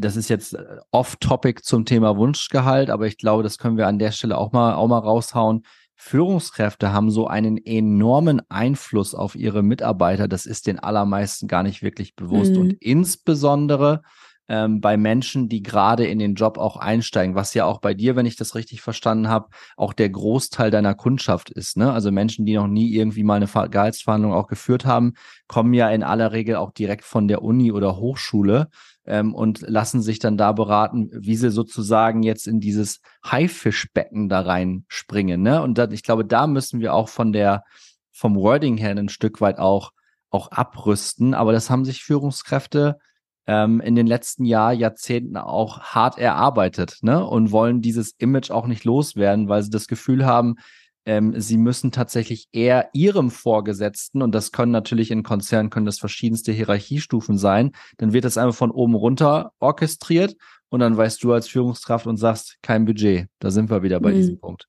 das 0.00 0.16
ist 0.16 0.28
jetzt 0.28 0.54
äh, 0.54 0.64
off-topic 0.90 1.62
zum 1.62 1.84
Thema 1.84 2.16
Wunschgehalt, 2.16 2.90
aber 2.90 3.06
ich 3.06 3.18
glaube, 3.18 3.42
das 3.42 3.58
können 3.58 3.76
wir 3.76 3.86
an 3.86 3.98
der 3.98 4.12
Stelle 4.12 4.38
auch 4.38 4.52
mal, 4.52 4.74
auch 4.74 4.88
mal 4.88 4.98
raushauen. 4.98 5.62
Führungskräfte 5.94 6.92
haben 6.92 7.10
so 7.10 7.28
einen 7.28 7.58
enormen 7.58 8.42
Einfluss 8.48 9.14
auf 9.14 9.36
ihre 9.36 9.62
Mitarbeiter. 9.62 10.26
Das 10.26 10.46
ist 10.46 10.66
den 10.66 10.80
allermeisten 10.80 11.46
gar 11.46 11.62
nicht 11.62 11.82
wirklich 11.82 12.16
bewusst. 12.16 12.52
Mhm. 12.52 12.60
Und 12.60 12.72
insbesondere 12.80 14.02
ähm, 14.48 14.80
bei 14.80 14.96
Menschen, 14.96 15.48
die 15.48 15.62
gerade 15.62 16.04
in 16.04 16.18
den 16.18 16.34
Job 16.34 16.58
auch 16.58 16.76
einsteigen, 16.76 17.36
was 17.36 17.54
ja 17.54 17.64
auch 17.64 17.80
bei 17.80 17.94
dir, 17.94 18.16
wenn 18.16 18.26
ich 18.26 18.36
das 18.36 18.54
richtig 18.54 18.82
verstanden 18.82 19.28
habe, 19.28 19.48
auch 19.76 19.92
der 19.92 20.10
Großteil 20.10 20.70
deiner 20.70 20.94
Kundschaft 20.94 21.50
ist. 21.50 21.76
Ne? 21.76 21.92
Also 21.92 22.10
Menschen, 22.10 22.44
die 22.44 22.54
noch 22.54 22.66
nie 22.66 22.92
irgendwie 22.92 23.22
mal 23.22 23.36
eine 23.36 23.68
Gehaltsverhandlung 23.68 24.32
auch 24.32 24.48
geführt 24.48 24.84
haben, 24.84 25.14
kommen 25.46 25.72
ja 25.72 25.88
in 25.90 26.02
aller 26.02 26.32
Regel 26.32 26.56
auch 26.56 26.72
direkt 26.72 27.04
von 27.04 27.28
der 27.28 27.42
Uni 27.42 27.70
oder 27.70 27.96
Hochschule 27.96 28.68
ähm, 29.06 29.34
und 29.34 29.60
lassen 29.62 30.00
sich 30.02 30.18
dann 30.18 30.36
da 30.36 30.52
beraten, 30.52 31.10
wie 31.12 31.36
sie 31.36 31.50
sozusagen 31.50 32.22
jetzt 32.22 32.46
in 32.46 32.60
dieses 32.60 33.00
Haifischbecken 33.24 34.28
da 34.28 34.40
reinspringen. 34.40 35.42
Ne? 35.42 35.62
Und 35.62 35.78
da, 35.78 35.88
ich 35.90 36.02
glaube, 36.02 36.24
da 36.24 36.46
müssen 36.46 36.80
wir 36.80 36.94
auch 36.94 37.08
von 37.08 37.32
der, 37.32 37.64
vom 38.12 38.36
Wording 38.36 38.76
her 38.76 38.90
ein 38.90 39.08
Stück 39.08 39.40
weit 39.40 39.58
auch, 39.58 39.92
auch 40.30 40.50
abrüsten. 40.50 41.34
Aber 41.34 41.52
das 41.52 41.70
haben 41.70 41.84
sich 41.84 42.04
Führungskräfte 42.04 42.98
ähm, 43.46 43.80
in 43.80 43.96
den 43.96 44.06
letzten 44.06 44.44
Jahr, 44.44 44.72
Jahrzehnten 44.72 45.36
auch 45.36 45.80
hart 45.80 46.18
erarbeitet 46.18 46.98
ne? 47.02 47.24
und 47.26 47.50
wollen 47.50 47.82
dieses 47.82 48.12
Image 48.18 48.50
auch 48.50 48.66
nicht 48.66 48.84
loswerden, 48.84 49.48
weil 49.48 49.62
sie 49.62 49.70
das 49.70 49.88
Gefühl 49.88 50.24
haben, 50.24 50.56
ähm, 51.04 51.38
sie 51.40 51.56
müssen 51.56 51.90
tatsächlich 51.90 52.48
eher 52.52 52.90
ihrem 52.92 53.30
Vorgesetzten, 53.30 54.22
und 54.22 54.32
das 54.32 54.52
können 54.52 54.72
natürlich 54.72 55.10
in 55.10 55.22
Konzernen, 55.22 55.70
können 55.70 55.86
das 55.86 55.98
verschiedenste 55.98 56.52
Hierarchiestufen 56.52 57.38
sein, 57.38 57.72
dann 57.98 58.12
wird 58.12 58.24
das 58.24 58.38
einfach 58.38 58.56
von 58.56 58.70
oben 58.70 58.94
runter 58.94 59.52
orchestriert 59.58 60.36
und 60.68 60.80
dann 60.80 60.96
weißt 60.96 61.22
du 61.22 61.32
als 61.32 61.48
Führungskraft 61.48 62.06
und 62.06 62.16
sagst, 62.16 62.58
kein 62.62 62.84
Budget. 62.84 63.26
Da 63.40 63.50
sind 63.50 63.70
wir 63.70 63.82
wieder 63.82 64.00
bei 64.00 64.12
mhm. 64.12 64.16
diesem 64.16 64.38
Punkt. 64.38 64.68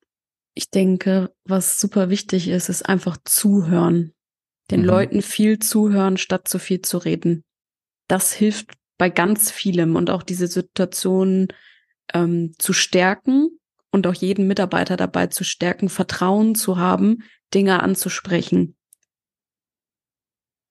Ich 0.55 0.69
denke, 0.69 1.31
was 1.45 1.79
super 1.79 2.09
wichtig 2.09 2.47
ist, 2.47 2.69
ist 2.69 2.83
einfach 2.83 3.17
zuhören. 3.23 4.13
Den 4.71 4.81
mhm. 4.81 4.87
Leuten 4.87 5.21
viel 5.21 5.59
zuhören, 5.59 6.17
statt 6.17 6.47
zu 6.47 6.59
viel 6.59 6.81
zu 6.81 6.97
reden. 6.97 7.43
Das 8.07 8.33
hilft 8.33 8.73
bei 8.97 9.09
ganz 9.09 9.51
vielem 9.51 9.95
und 9.95 10.09
auch 10.09 10.23
diese 10.23 10.47
Situation 10.47 11.47
ähm, 12.13 12.53
zu 12.59 12.73
stärken 12.73 13.59
und 13.93 14.07
auch 14.07 14.13
jeden 14.13 14.47
Mitarbeiter 14.47 14.97
dabei 14.97 15.27
zu 15.27 15.43
stärken, 15.43 15.87
Vertrauen 15.87 16.55
zu 16.55 16.77
haben, 16.77 17.23
Dinge 17.53 17.81
anzusprechen. 17.81 18.75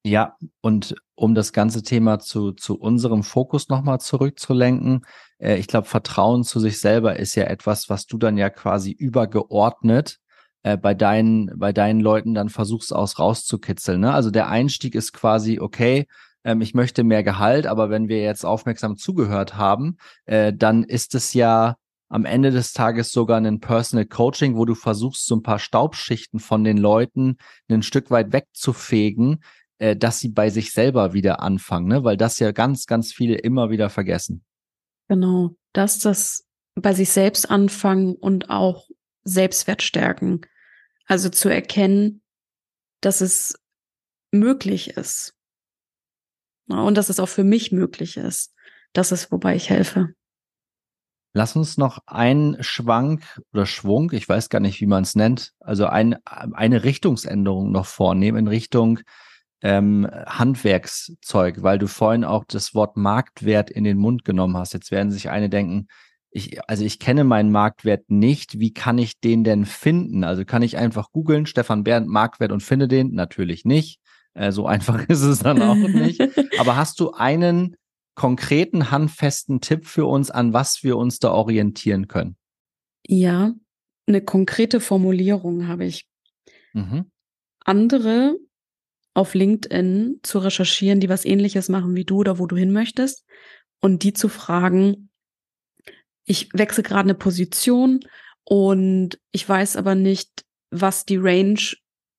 Ja, 0.05 0.37
und 0.61 0.97
um 1.15 1.37
das 1.37 1.53
ganze 1.53 1.85
Thema 1.85 2.19
zu, 2.19 2.51
zu 2.51 2.77
unserem 2.77 3.23
Fokus 3.23 3.69
nochmal 3.69 4.01
zurückzulenken, 4.01 5.07
äh, 5.39 5.57
ich 5.57 5.69
glaube, 5.69 5.87
Vertrauen 5.87 6.43
zu 6.43 6.59
sich 6.59 6.81
selber 6.81 7.17
ist 7.17 7.37
ja 7.37 7.45
etwas, 7.45 7.89
was 7.89 8.07
du 8.07 8.19
dann 8.19 8.37
ja 8.37 8.51
quasi 8.51 8.91
übergeordnet 8.91 10.19
äh, 10.65 10.77
bei 10.77 10.95
deinen, 10.95 11.57
bei 11.57 11.73
deinen 11.73 12.01
Leuten 12.01 12.35
dann 12.35 12.49
versuchst 12.49 12.93
aus 12.93 13.21
rauszukitzeln. 13.21 14.01
Ne? 14.01 14.13
Also 14.13 14.33
der 14.33 14.49
Einstieg 14.49 14.97
ist 14.97 15.13
quasi, 15.13 15.61
okay, 15.61 16.09
ähm, 16.43 16.61
ich 16.61 16.75
möchte 16.75 17.05
mehr 17.05 17.23
Gehalt, 17.23 17.69
aber 17.69 17.89
wenn 17.89 18.09
wir 18.09 18.21
jetzt 18.21 18.45
aufmerksam 18.45 18.97
zugehört 18.97 19.57
haben, 19.57 19.99
äh, 20.25 20.53
dann 20.53 20.83
ist 20.83 21.15
es 21.15 21.33
ja 21.35 21.77
am 22.13 22.27
Ende 22.27 22.51
des 22.51 22.75
Tages 22.75 23.11
sogar 23.11 23.41
ein 23.41 23.61
Personal 23.61 24.05
Coaching, 24.05 24.55
wo 24.55 24.67
du 24.67 24.75
versuchst, 24.75 25.27
so 25.27 25.35
ein 25.35 25.43
paar 25.43 25.59
Staubschichten 25.59 26.41
von 26.41 26.63
den 26.63 26.77
Leuten 26.77 27.39
ein 27.71 27.83
Stück 27.83 28.11
weit 28.11 28.35
wegzufegen, 28.35 29.43
äh, 29.79 29.97
dass 29.97 30.21
sie 30.21 30.29
bei 30.29 30.51
sich 30.51 30.73
selber 30.73 31.15
wieder 31.15 31.41
anfangen, 31.41 31.89
ne? 31.89 32.05
weil 32.05 32.19
das 32.19 32.39
ja 32.39 32.53
ganz, 32.53 32.85
ganz 32.85 33.15
viele 33.15 33.37
immer 33.37 33.71
wieder 33.71 33.89
vergessen. 33.89 34.45
Genau, 35.09 35.57
dass 35.73 36.01
das 36.01 36.47
bei 36.75 36.93
sich 36.93 37.09
selbst 37.09 37.51
anfangen 37.51 38.15
und 38.15 38.51
auch 38.51 38.91
Selbstwert 39.25 39.81
stärken. 39.81 40.43
Also 41.07 41.31
zu 41.31 41.49
erkennen, 41.49 42.21
dass 43.01 43.23
es 43.23 43.59
möglich 44.33 44.99
ist. 44.99 45.35
Und 46.69 46.95
dass 46.95 47.09
es 47.09 47.21
auch 47.21 47.29
für 47.29 47.45
mich 47.45 47.73
möglich 47.73 48.19
ist. 48.19 48.55
Das 48.93 49.13
ist, 49.13 49.33
wobei 49.33 49.57
ich 49.57 49.71
helfe. 49.71 50.15
Lass 51.35 51.57
uns 51.57 51.79
noch 51.79 51.99
einen 52.07 52.63
Schwank 52.63 53.23
oder 53.53 53.65
Schwung, 53.65 54.13
ich 54.13 54.29
weiß 54.29 54.51
gar 54.51 54.61
nicht, 54.61 54.81
wie 54.81 54.87
man 54.87 55.03
es 55.03 55.15
nennt, 55.15 55.53
also 55.61 55.87
ein, 55.87 56.17
eine 56.25 56.85
Richtungsänderung 56.85 57.73
noch 57.73 57.87
vornehmen 57.87 58.39
in 58.39 58.49
Richtung 58.49 59.01
ähm, 59.63 60.09
Handwerkszeug, 60.27 61.63
weil 61.63 61.79
du 61.79 61.87
vorhin 61.87 62.25
auch 62.25 62.45
das 62.45 62.75
Wort 62.75 62.97
Marktwert 62.97 63.71
in 63.71 63.85
den 63.85 63.97
Mund 63.97 64.25
genommen 64.25 64.57
hast. 64.57 64.75
Jetzt 64.75 64.91
werden 64.91 65.11
sich 65.11 65.31
eine 65.31 65.49
denken, 65.49 65.87
ich, 66.33 66.59
also 66.69 66.85
ich 66.85 66.99
kenne 66.99 67.25
meinen 67.25 67.53
Marktwert 67.53 68.11
nicht. 68.11 68.59
Wie 68.59 68.73
kann 68.73 68.99
ich 68.99 69.21
den 69.21 69.45
denn 69.45 69.67
finden? 69.67 70.25
Also 70.25 70.45
kann 70.45 70.63
ich 70.63 70.77
einfach 70.79 71.13
googeln, 71.13 71.47
Stefan 71.47 71.85
Bernd 71.85 72.09
Marktwert 72.09 72.53
und 72.53 72.63
finde 72.63 72.89
den? 72.89 73.13
Natürlich 73.13 73.65
nicht. 73.65 74.01
Äh, 74.35 74.51
so 74.51 74.67
einfach 74.67 75.09
ist 75.09 75.23
es 75.23 75.41
dann 75.41 75.63
auch 75.63 75.75
nicht. 75.75 76.21
Aber 76.59 76.77
hast 76.77 77.01
du 77.01 77.13
einen 77.13 77.77
konkreten, 78.15 78.91
handfesten 78.91 79.61
Tipp 79.61 79.87
für 79.87 80.07
uns, 80.07 80.31
an 80.31 80.53
was 80.53 80.83
wir 80.83 80.97
uns 80.97 81.19
da 81.19 81.33
orientieren 81.33 82.09
können? 82.09 82.37
Ja, 83.07 83.53
eine 84.07 84.23
konkrete 84.23 84.81
Formulierung 84.81 85.69
habe 85.69 85.85
ich. 85.85 86.07
Mhm. 86.73 87.11
Andere 87.65 88.37
auf 89.15 89.35
LinkedIn 89.35 90.21
zu 90.23 90.39
recherchieren, 90.39 91.01
die 91.01 91.09
was 91.09 91.25
ähnliches 91.25 91.69
machen 91.69 91.95
wie 91.95 92.05
du 92.05 92.19
oder 92.19 92.39
wo 92.39 92.47
du 92.47 92.57
hin 92.57 92.73
möchtest 92.73 93.25
und 93.81 94.03
die 94.03 94.13
zu 94.13 94.29
fragen, 94.29 95.11
ich 96.25 96.49
wechsle 96.55 96.83
gerade 96.83 97.07
eine 97.07 97.15
Position 97.15 98.01
und 98.45 99.19
ich 99.33 99.49
weiß 99.49 99.77
aber 99.77 99.95
nicht, 99.95 100.45
was 100.71 101.05
die 101.05 101.19
Range 101.19 101.61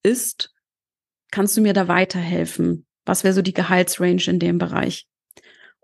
ist. 0.04 0.54
Kannst 1.32 1.58
du 1.58 1.62
mir 1.62 1.74
da 1.74 1.88
weiterhelfen? 1.88 2.86
Was 3.06 3.24
wäre 3.24 3.34
so 3.34 3.42
die 3.42 3.54
Gehaltsrange 3.54 4.24
in 4.28 4.40
dem 4.40 4.58
Bereich? 4.58 5.08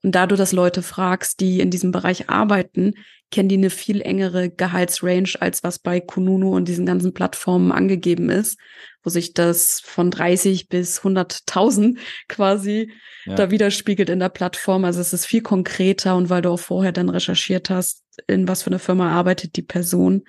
Und 0.03 0.15
da 0.15 0.27
du 0.27 0.35
das 0.35 0.51
Leute 0.51 0.81
fragst, 0.81 1.39
die 1.39 1.59
in 1.59 1.69
diesem 1.69 1.91
Bereich 1.91 2.29
arbeiten, 2.29 2.93
kennen 3.31 3.49
die 3.49 3.57
eine 3.57 3.69
viel 3.69 4.01
engere 4.01 4.49
Gehaltsrange, 4.49 5.33
als 5.39 5.63
was 5.63 5.79
bei 5.79 5.99
Kununu 5.99 6.55
und 6.55 6.67
diesen 6.67 6.85
ganzen 6.85 7.13
Plattformen 7.13 7.71
angegeben 7.71 8.29
ist, 8.29 8.57
wo 9.03 9.09
sich 9.09 9.33
das 9.33 9.81
von 9.83 10.09
30 10.09 10.67
bis 10.67 11.01
100.000 11.01 11.97
quasi 12.27 12.91
ja. 13.25 13.35
da 13.35 13.51
widerspiegelt 13.51 14.09
in 14.09 14.19
der 14.19 14.29
Plattform. 14.29 14.83
Also 14.83 14.99
es 14.99 15.13
ist 15.13 15.25
viel 15.25 15.41
konkreter 15.41 16.15
und 16.15 16.29
weil 16.29 16.41
du 16.41 16.49
auch 16.49 16.59
vorher 16.59 16.91
dann 16.91 17.09
recherchiert 17.09 17.69
hast, 17.69 18.03
in 18.27 18.47
was 18.47 18.63
für 18.63 18.71
eine 18.71 18.79
Firma 18.79 19.11
arbeitet 19.11 19.55
die 19.55 19.61
Person. 19.61 20.23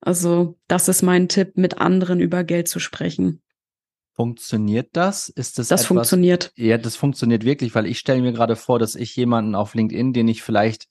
Also 0.00 0.58
das 0.68 0.88
ist 0.88 1.02
mein 1.02 1.28
Tipp, 1.28 1.56
mit 1.56 1.78
anderen 1.78 2.20
über 2.20 2.44
Geld 2.44 2.68
zu 2.68 2.78
sprechen. 2.78 3.40
Funktioniert 4.14 4.90
das? 4.92 5.28
Ist 5.28 5.58
das 5.58 5.68
Das 5.68 5.80
etwas, 5.80 5.86
funktioniert. 5.88 6.52
Ja, 6.56 6.78
das 6.78 6.94
funktioniert 6.94 7.44
wirklich, 7.44 7.74
weil 7.74 7.86
ich 7.86 7.98
stelle 7.98 8.22
mir 8.22 8.32
gerade 8.32 8.54
vor, 8.54 8.78
dass 8.78 8.94
ich 8.94 9.16
jemanden 9.16 9.54
auf 9.54 9.74
LinkedIn, 9.74 10.12
den 10.12 10.28
ich 10.28 10.42
vielleicht 10.42 10.86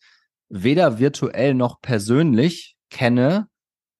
weder 0.50 1.00
virtuell 1.00 1.54
noch 1.54 1.82
persönlich 1.82 2.76
kenne, 2.90 3.48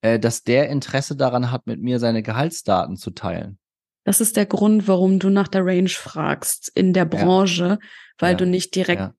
äh, 0.02 0.18
dass 0.18 0.42
der 0.42 0.68
Interesse 0.68 1.16
daran 1.16 1.50
hat, 1.50 1.66
mit 1.66 1.80
mir 1.80 1.98
seine 1.98 2.22
Gehaltsdaten 2.22 2.96
zu 2.96 3.10
teilen. 3.10 3.58
Das 4.04 4.20
ist 4.20 4.36
der 4.36 4.44
Grund, 4.44 4.86
warum 4.86 5.18
du 5.18 5.30
nach 5.30 5.48
der 5.48 5.64
Range 5.64 5.88
fragst 5.88 6.70
in 6.74 6.92
der 6.92 7.06
Branche, 7.06 7.64
ja. 7.64 7.78
weil 8.18 8.32
ja. 8.32 8.36
du 8.36 8.46
nicht 8.46 8.74
direkt, 8.74 9.12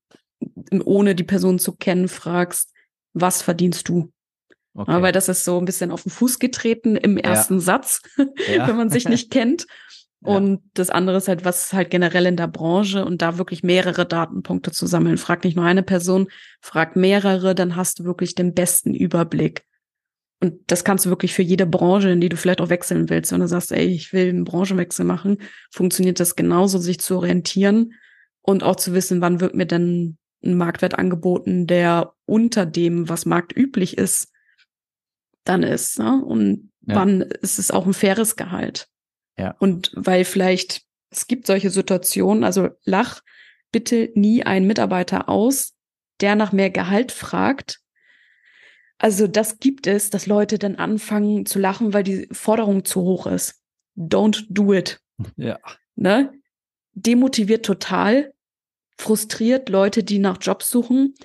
ohne 0.83 1.15
die 1.15 1.23
Person 1.23 1.57
zu 1.57 1.75
kennen, 1.75 2.07
fragst, 2.07 2.71
was 3.13 3.41
verdienst 3.41 3.89
du? 3.89 4.11
Okay. 4.75 4.91
Ja, 4.91 5.01
weil 5.01 5.13
das 5.13 5.29
ist 5.29 5.45
so 5.45 5.57
ein 5.57 5.65
bisschen 5.65 5.89
auf 5.89 6.03
den 6.03 6.11
Fuß 6.11 6.37
getreten 6.39 6.97
im 6.97 7.17
ersten 7.17 7.55
ja. 7.55 7.59
Satz, 7.61 8.01
ja. 8.53 8.67
wenn 8.67 8.75
man 8.75 8.89
sich 8.89 9.07
nicht 9.07 9.31
kennt. 9.31 9.65
Und 10.21 10.61
das 10.73 10.89
andere 10.89 11.17
ist 11.17 11.27
halt, 11.27 11.45
was 11.45 11.71
halt 11.71 11.91
generell 11.91 12.25
in 12.25 12.35
der 12.35 12.47
Branche 12.47 13.05
und 13.05 13.21
da 13.21 13.37
wirklich 13.37 13.61
mehrere 13.61 14.07
Datenpunkte 14.07 14.71
zu 14.71 14.87
sammeln. 14.87 15.19
Frag 15.19 15.43
nicht 15.43 15.55
nur 15.55 15.65
eine 15.65 15.83
Person, 15.83 16.29
frag 16.61 16.95
mehrere, 16.95 17.53
dann 17.53 17.75
hast 17.75 17.99
du 17.99 18.05
wirklich 18.05 18.33
den 18.33 18.55
besten 18.55 18.95
Überblick. 18.95 19.65
Und 20.41 20.55
das 20.65 20.83
kannst 20.83 21.05
du 21.05 21.11
wirklich 21.11 21.33
für 21.35 21.43
jede 21.43 21.67
Branche, 21.67 22.09
in 22.09 22.21
die 22.21 22.29
du 22.29 22.37
vielleicht 22.37 22.59
auch 22.59 22.69
wechseln 22.69 23.07
willst. 23.09 23.31
Wenn 23.31 23.41
du 23.41 23.47
sagst, 23.47 23.71
ey, 23.71 23.85
ich 23.85 24.13
will 24.13 24.29
einen 24.29 24.45
Branchenwechsel 24.45 25.05
machen, 25.05 25.37
funktioniert 25.71 26.19
das 26.19 26.35
genauso, 26.35 26.79
sich 26.79 26.99
zu 26.99 27.17
orientieren 27.17 27.93
und 28.41 28.63
auch 28.63 28.77
zu 28.77 28.95
wissen, 28.95 29.21
wann 29.21 29.41
wird 29.41 29.53
mir 29.53 29.67
denn 29.67 30.17
ein 30.43 30.57
Marktwert 30.57 30.97
angeboten, 30.97 31.67
der 31.67 32.13
unter 32.25 32.65
dem, 32.65 33.09
was 33.09 33.27
marktüblich 33.27 33.95
ist, 33.99 34.31
dann 35.45 35.63
ist. 35.63 35.99
Ne? 35.99 36.23
Und 36.23 36.71
ja. 36.81 36.95
wann 36.95 37.21
ist 37.21 37.59
es 37.59 37.71
auch 37.71 37.85
ein 37.85 37.93
faires 37.93 38.35
Gehalt? 38.35 38.87
Ja. 39.37 39.55
Und 39.59 39.91
weil 39.95 40.25
vielleicht, 40.25 40.83
es 41.09 41.27
gibt 41.27 41.47
solche 41.47 41.69
Situationen, 41.69 42.43
also 42.43 42.69
lach 42.83 43.21
bitte 43.71 44.11
nie 44.15 44.43
einen 44.43 44.67
Mitarbeiter 44.67 45.29
aus, 45.29 45.73
der 46.21 46.35
nach 46.35 46.51
mehr 46.51 46.69
Gehalt 46.69 47.11
fragt. 47.11 47.81
Also 48.97 49.27
das 49.27 49.59
gibt 49.59 49.87
es, 49.87 50.09
dass 50.09 50.27
Leute 50.27 50.57
dann 50.57 50.75
anfangen 50.75 51.45
zu 51.45 51.59
lachen, 51.59 51.93
weil 51.93 52.03
die 52.03 52.27
Forderung 52.31 52.85
zu 52.85 53.01
hoch 53.01 53.27
ist. 53.27 53.61
Don't 53.97 54.45
do 54.49 54.73
it. 54.73 55.01
Ja. 55.35 55.59
Ne? 55.95 56.33
Demotiviert 56.93 57.65
total, 57.65 58.33
frustriert 58.97 59.67
Leute, 59.67 60.03
die 60.03 60.19
nach 60.19 60.37
Jobs 60.39 60.69
suchen, 60.69 61.15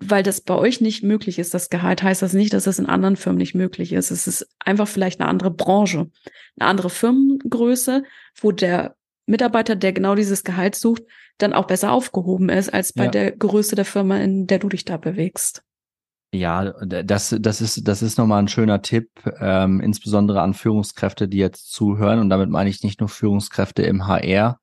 weil 0.00 0.22
das 0.22 0.40
bei 0.40 0.54
euch 0.54 0.80
nicht 0.80 1.02
möglich 1.02 1.38
ist, 1.38 1.54
das 1.54 1.70
Gehalt, 1.70 2.02
heißt 2.02 2.22
das 2.22 2.32
nicht, 2.32 2.52
dass 2.52 2.64
das 2.64 2.78
in 2.78 2.86
anderen 2.86 3.16
Firmen 3.16 3.38
nicht 3.38 3.54
möglich 3.54 3.92
ist. 3.92 4.10
Es 4.10 4.26
ist 4.26 4.48
einfach 4.58 4.88
vielleicht 4.88 5.20
eine 5.20 5.28
andere 5.28 5.50
Branche, 5.50 6.10
eine 6.58 6.68
andere 6.68 6.90
Firmengröße, 6.90 8.04
wo 8.40 8.52
der 8.52 8.96
Mitarbeiter, 9.26 9.76
der 9.76 9.92
genau 9.92 10.14
dieses 10.14 10.44
Gehalt 10.44 10.74
sucht, 10.74 11.02
dann 11.38 11.52
auch 11.52 11.66
besser 11.66 11.92
aufgehoben 11.92 12.48
ist 12.48 12.72
als 12.72 12.92
bei 12.92 13.04
ja. 13.04 13.10
der 13.10 13.32
Größe 13.32 13.76
der 13.76 13.84
Firma, 13.84 14.18
in 14.18 14.46
der 14.46 14.58
du 14.58 14.68
dich 14.68 14.84
da 14.84 14.96
bewegst. 14.96 15.62
Ja, 16.34 16.72
das, 16.84 17.34
das 17.38 17.60
ist, 17.62 17.88
das 17.88 18.02
ist 18.02 18.18
nochmal 18.18 18.42
ein 18.42 18.48
schöner 18.48 18.82
Tipp, 18.82 19.08
ähm, 19.40 19.80
insbesondere 19.80 20.42
an 20.42 20.52
Führungskräfte, 20.52 21.26
die 21.26 21.38
jetzt 21.38 21.72
zuhören. 21.72 22.18
Und 22.18 22.28
damit 22.28 22.50
meine 22.50 22.68
ich 22.68 22.82
nicht 22.82 23.00
nur 23.00 23.08
Führungskräfte 23.08 23.82
im 23.82 24.06
HR, 24.06 24.58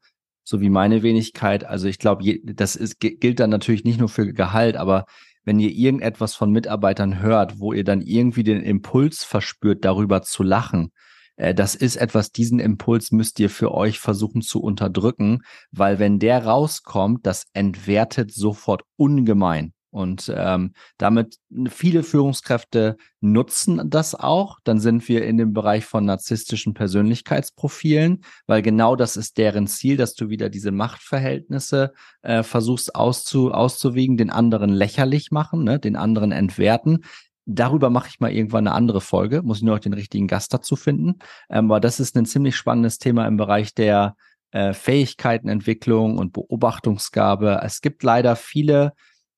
so 0.46 0.62
wie 0.62 0.70
meine 0.70 1.04
Wenigkeit. 1.04 1.66
Also 1.66 1.88
ich 1.88 2.00
glaube, 2.00 2.24
das 2.46 2.78
ist, 2.78 3.00
gilt 3.02 3.42
dann 3.42 3.50
natürlich 3.50 3.84
nicht 3.84 4.00
nur 4.00 4.08
für 4.08 4.32
Gehalt, 4.32 4.78
aber 4.78 5.06
wenn 5.44 5.60
ihr 5.60 5.72
irgendetwas 5.72 6.36
von 6.36 6.52
Mitarbeitern 6.52 7.20
hört, 7.20 7.60
wo 7.60 7.74
ihr 7.74 7.84
dann 7.84 8.02
irgendwie 8.02 8.44
den 8.44 8.62
Impuls 8.62 9.24
verspürt, 9.24 9.84
darüber 9.84 10.22
zu 10.22 10.44
lachen, 10.44 10.92
äh, 11.36 11.54
das 11.54 11.76
ist 11.76 11.98
etwas, 11.98 12.32
diesen 12.32 12.60
Impuls 12.60 13.12
müsst 13.12 13.40
ihr 13.40 13.50
für 13.50 13.74
euch 13.74 14.00
versuchen 14.00 14.42
zu 14.42 14.62
unterdrücken, 14.62 15.42
weil 15.72 16.00
wenn 16.00 16.20
der 16.20 16.46
rauskommt, 16.46 17.26
das 17.26 17.46
entwertet 17.54 18.34
sofort 18.34 18.84
ungemein. 18.96 19.75
Und 19.96 20.30
ähm, 20.36 20.74
damit 20.98 21.38
viele 21.70 22.04
Führungskräfte 22.04 22.98
nutzen 23.22 23.90
das 23.90 24.14
auch. 24.14 24.60
Dann 24.66 24.82
sind 24.82 25.08
wir 25.08 25.24
in 25.24 25.38
dem 25.38 25.54
Bereich 25.54 25.86
von 25.86 26.04
narzisstischen 26.04 26.74
Persönlichkeitsprofilen, 26.74 28.26
weil 28.46 28.62
genau 28.62 28.98
das 28.98 29.16
ist 29.16 29.38
deren 29.38 29.68
Ziel, 29.68 29.96
dass 29.96 30.14
du 30.14 30.28
wieder 30.28 30.50
diese 30.50 30.72
Machtverhältnisse 30.72 31.94
äh, 32.24 32.44
versuchst 32.44 32.94
auszu, 32.94 33.54
auszuwiegen, 33.54 34.18
den 34.18 34.32
anderen 34.32 34.70
lächerlich 34.70 35.32
machen, 35.32 35.64
ne, 35.64 35.80
den 35.80 35.96
anderen 35.96 36.34
entwerten. 36.34 37.06
Darüber 37.46 37.90
mache 37.90 38.10
ich 38.10 38.20
mal 38.20 38.34
irgendwann 38.34 38.68
eine 38.68 38.76
andere 38.76 39.00
Folge, 39.00 39.44
muss 39.44 39.60
ich 39.60 39.64
nur 39.64 39.76
noch 39.76 39.82
den 39.82 39.94
richtigen 39.94 40.28
Gast 40.28 40.54
dazu 40.54 40.76
finden. 40.76 41.20
Ähm, 41.50 41.72
aber 41.72 41.80
das 41.80 42.02
ist 42.02 42.18
ein 42.18 42.26
ziemlich 42.26 42.58
spannendes 42.58 42.98
Thema 42.98 43.26
im 43.28 43.38
Bereich 43.38 43.74
der 43.74 44.18
äh, 44.52 44.74
Fähigkeitenentwicklung 44.74 46.18
und 46.18 46.34
Beobachtungsgabe. 46.34 47.62
Es 47.64 47.80
gibt 47.80 48.04
leider 48.04 48.36
viele 48.36 48.92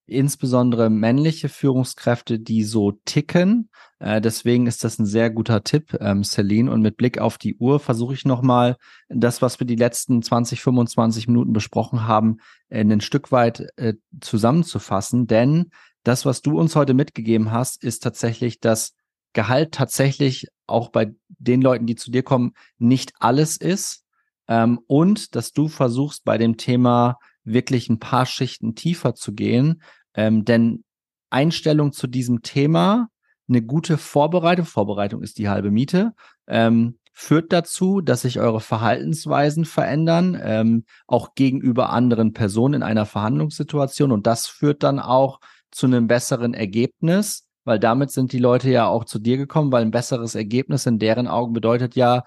insbesondere 0.08 0.90
männliche 0.90 1.50
Führungskräfte, 1.50 2.40
die 2.40 2.64
so 2.64 2.94
ticken. 3.06 3.70
Äh, 4.00 4.22
deswegen 4.22 4.66
ist 4.68 4.84
das 4.84 5.00
ein 5.00 5.06
sehr 5.06 5.30
guter 5.30 5.64
Tipp, 5.64 5.98
ähm, 6.00 6.24
Celine. 6.24 6.72
Und 6.72 6.82
mit 6.82 6.98
Blick 6.98 7.20
auf 7.20 7.38
die 7.38 7.56
Uhr 7.58 7.80
versuche 7.80 8.14
ich 8.14 8.26
nochmal 8.26 8.78
das, 9.10 9.42
was 9.42 9.60
wir 9.60 9.68
die 9.68 9.76
letzten 9.76 10.22
20, 10.22 10.62
25 10.62 11.28
Minuten 11.28 11.54
besprochen 11.54 12.08
haben, 12.08 12.38
äh, 12.70 12.82
ein 12.82 13.02
Stück 13.02 13.32
weit 13.32 13.68
äh, 13.76 13.96
zusammenzufassen. 14.22 15.28
Denn 15.28 15.72
das, 16.04 16.26
was 16.26 16.42
du 16.42 16.58
uns 16.58 16.76
heute 16.76 16.94
mitgegeben 16.94 17.52
hast, 17.52 17.84
ist 17.84 18.02
tatsächlich, 18.02 18.60
dass 18.60 18.94
Gehalt 19.34 19.74
tatsächlich 19.74 20.48
auch 20.66 20.90
bei 20.90 21.14
den 21.28 21.62
Leuten, 21.62 21.86
die 21.86 21.96
zu 21.96 22.12
dir 22.12 22.24
kommen, 22.24 22.54
nicht 22.78 23.14
alles 23.20 23.58
ist. 23.58 24.04
Ähm, 24.48 24.80
und 24.88 25.36
dass 25.36 25.52
du 25.52 25.68
versuchst, 25.68 26.24
bei 26.24 26.38
dem 26.38 26.58
Thema 26.58 27.18
wirklich 27.48 27.90
ein 27.90 28.00
paar 28.00 28.26
Schichten 28.26 28.76
tiefer 28.76 29.16
zu 29.16 29.34
gehen. 29.34 29.82
Ähm, 30.18 30.44
denn 30.44 30.84
Einstellung 31.30 31.94
zu 31.94 32.08
diesem 32.08 32.42
Thema, 32.42 33.08
eine 33.48 33.62
gute 33.62 33.98
Vorbereitung, 33.98 34.66
Vorbereitung 34.66 35.22
ist 35.22 35.38
die 35.38 35.48
halbe 35.48 35.72
Miete, 35.72 36.14
ähm, 36.48 37.00
führt 37.14 37.54
dazu, 37.54 38.02
dass 38.02 38.24
sich 38.24 38.40
eure 38.40 38.60
Verhaltensweisen 38.60 39.64
verändern, 39.64 40.38
ähm, 40.42 40.84
auch 41.08 41.34
gegenüber 41.34 41.92
anderen 41.92 42.34
Personen 42.34 42.76
in 42.76 42.84
einer 42.84 43.06
Verhandlungssituation. 43.06 44.12
Und 44.12 44.28
das 44.28 44.48
führt 44.48 44.84
dann 44.84 45.00
auch 45.00 45.40
zu 45.72 45.86
einem 45.86 46.08
besseren 46.08 46.54
Ergebnis, 46.54 47.48
weil 47.64 47.80
damit 47.80 48.12
sind 48.12 48.34
die 48.34 48.40
Leute 48.40 48.70
ja 48.70 48.88
auch 48.88 49.06
zu 49.06 49.20
dir 49.20 49.38
gekommen, 49.38 49.72
weil 49.72 49.84
ein 49.84 49.92
besseres 49.92 50.36
Ergebnis 50.36 50.86
in 50.86 51.00
deren 51.00 51.28
Augen 51.28 51.54
bedeutet 51.54 51.96
ja, 51.96 52.24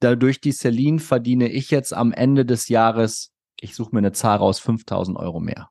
dadurch 0.00 0.40
die 0.40 0.52
Celine 0.52 1.00
verdiene 1.00 1.48
ich 1.48 1.70
jetzt 1.70 1.92
am 1.94 2.12
Ende 2.12 2.44
des 2.44 2.68
Jahres 2.68 3.32
ich 3.60 3.74
suche 3.74 3.90
mir 3.92 3.98
eine 3.98 4.12
Zahl 4.12 4.38
raus, 4.38 4.58
5000 4.60 5.16
Euro 5.18 5.40
mehr. 5.40 5.70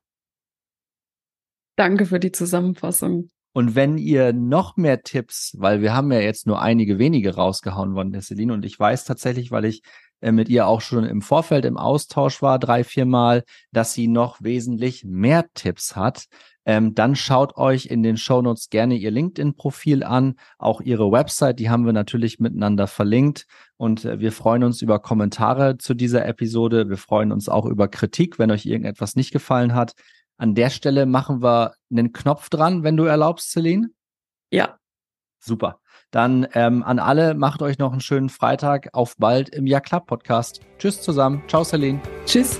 Danke 1.78 2.06
für 2.06 2.18
die 2.18 2.32
Zusammenfassung. 2.32 3.30
Und 3.52 3.76
wenn 3.76 3.98
ihr 3.98 4.32
noch 4.32 4.76
mehr 4.76 5.04
Tipps, 5.04 5.54
weil 5.58 5.80
wir 5.80 5.94
haben 5.94 6.10
ja 6.10 6.18
jetzt 6.18 6.44
nur 6.44 6.60
einige 6.60 6.98
wenige 6.98 7.36
rausgehauen 7.36 7.94
von 7.94 8.10
der 8.10 8.20
Celine 8.20 8.52
und 8.52 8.64
ich 8.64 8.78
weiß 8.80 9.04
tatsächlich, 9.04 9.52
weil 9.52 9.64
ich 9.64 9.82
äh, 10.20 10.32
mit 10.32 10.48
ihr 10.48 10.66
auch 10.66 10.80
schon 10.80 11.04
im 11.04 11.22
Vorfeld 11.22 11.64
im 11.64 11.76
Austausch 11.76 12.42
war, 12.42 12.58
drei, 12.58 12.82
vier 12.82 13.06
Mal, 13.06 13.44
dass 13.70 13.94
sie 13.94 14.08
noch 14.08 14.42
wesentlich 14.42 15.04
mehr 15.04 15.46
Tipps 15.54 15.94
hat. 15.94 16.24
Ähm, 16.66 16.96
dann 16.96 17.14
schaut 17.14 17.56
euch 17.56 17.86
in 17.86 18.02
den 18.02 18.16
Shownotes 18.16 18.70
gerne 18.70 18.96
ihr 18.96 19.12
LinkedIn-Profil 19.12 20.02
an, 20.02 20.34
auch 20.58 20.80
ihre 20.80 21.12
Website, 21.12 21.60
die 21.60 21.70
haben 21.70 21.86
wir 21.86 21.92
natürlich 21.92 22.40
miteinander 22.40 22.88
verlinkt. 22.88 23.46
Und 23.76 24.04
äh, 24.04 24.18
wir 24.18 24.32
freuen 24.32 24.64
uns 24.64 24.82
über 24.82 24.98
Kommentare 24.98 25.78
zu 25.78 25.94
dieser 25.94 26.26
Episode. 26.26 26.88
Wir 26.88 26.98
freuen 26.98 27.30
uns 27.30 27.48
auch 27.48 27.66
über 27.66 27.86
Kritik, 27.86 28.40
wenn 28.40 28.50
euch 28.50 28.66
irgendetwas 28.66 29.14
nicht 29.14 29.30
gefallen 29.30 29.74
hat. 29.74 29.94
An 30.38 30.54
der 30.54 30.70
Stelle 30.70 31.04
machen 31.04 31.42
wir 31.42 31.74
einen 31.90 32.12
Knopf 32.12 32.48
dran, 32.48 32.84
wenn 32.84 32.96
du 32.96 33.04
erlaubst, 33.04 33.50
Celine. 33.50 33.90
Ja. 34.50 34.78
Super. 35.40 35.80
Dann 36.10 36.46
ähm, 36.54 36.82
an 36.82 36.98
alle, 36.98 37.34
macht 37.34 37.60
euch 37.60 37.78
noch 37.78 37.92
einen 37.92 38.00
schönen 38.00 38.28
Freitag. 38.28 38.88
Auf 38.92 39.16
bald 39.18 39.50
im 39.50 39.66
Ja 39.66 39.80
Club 39.80 40.06
Podcast. 40.06 40.60
Tschüss 40.78 41.02
zusammen. 41.02 41.42
Ciao, 41.48 41.64
Celine. 41.64 42.00
Tschüss. 42.24 42.58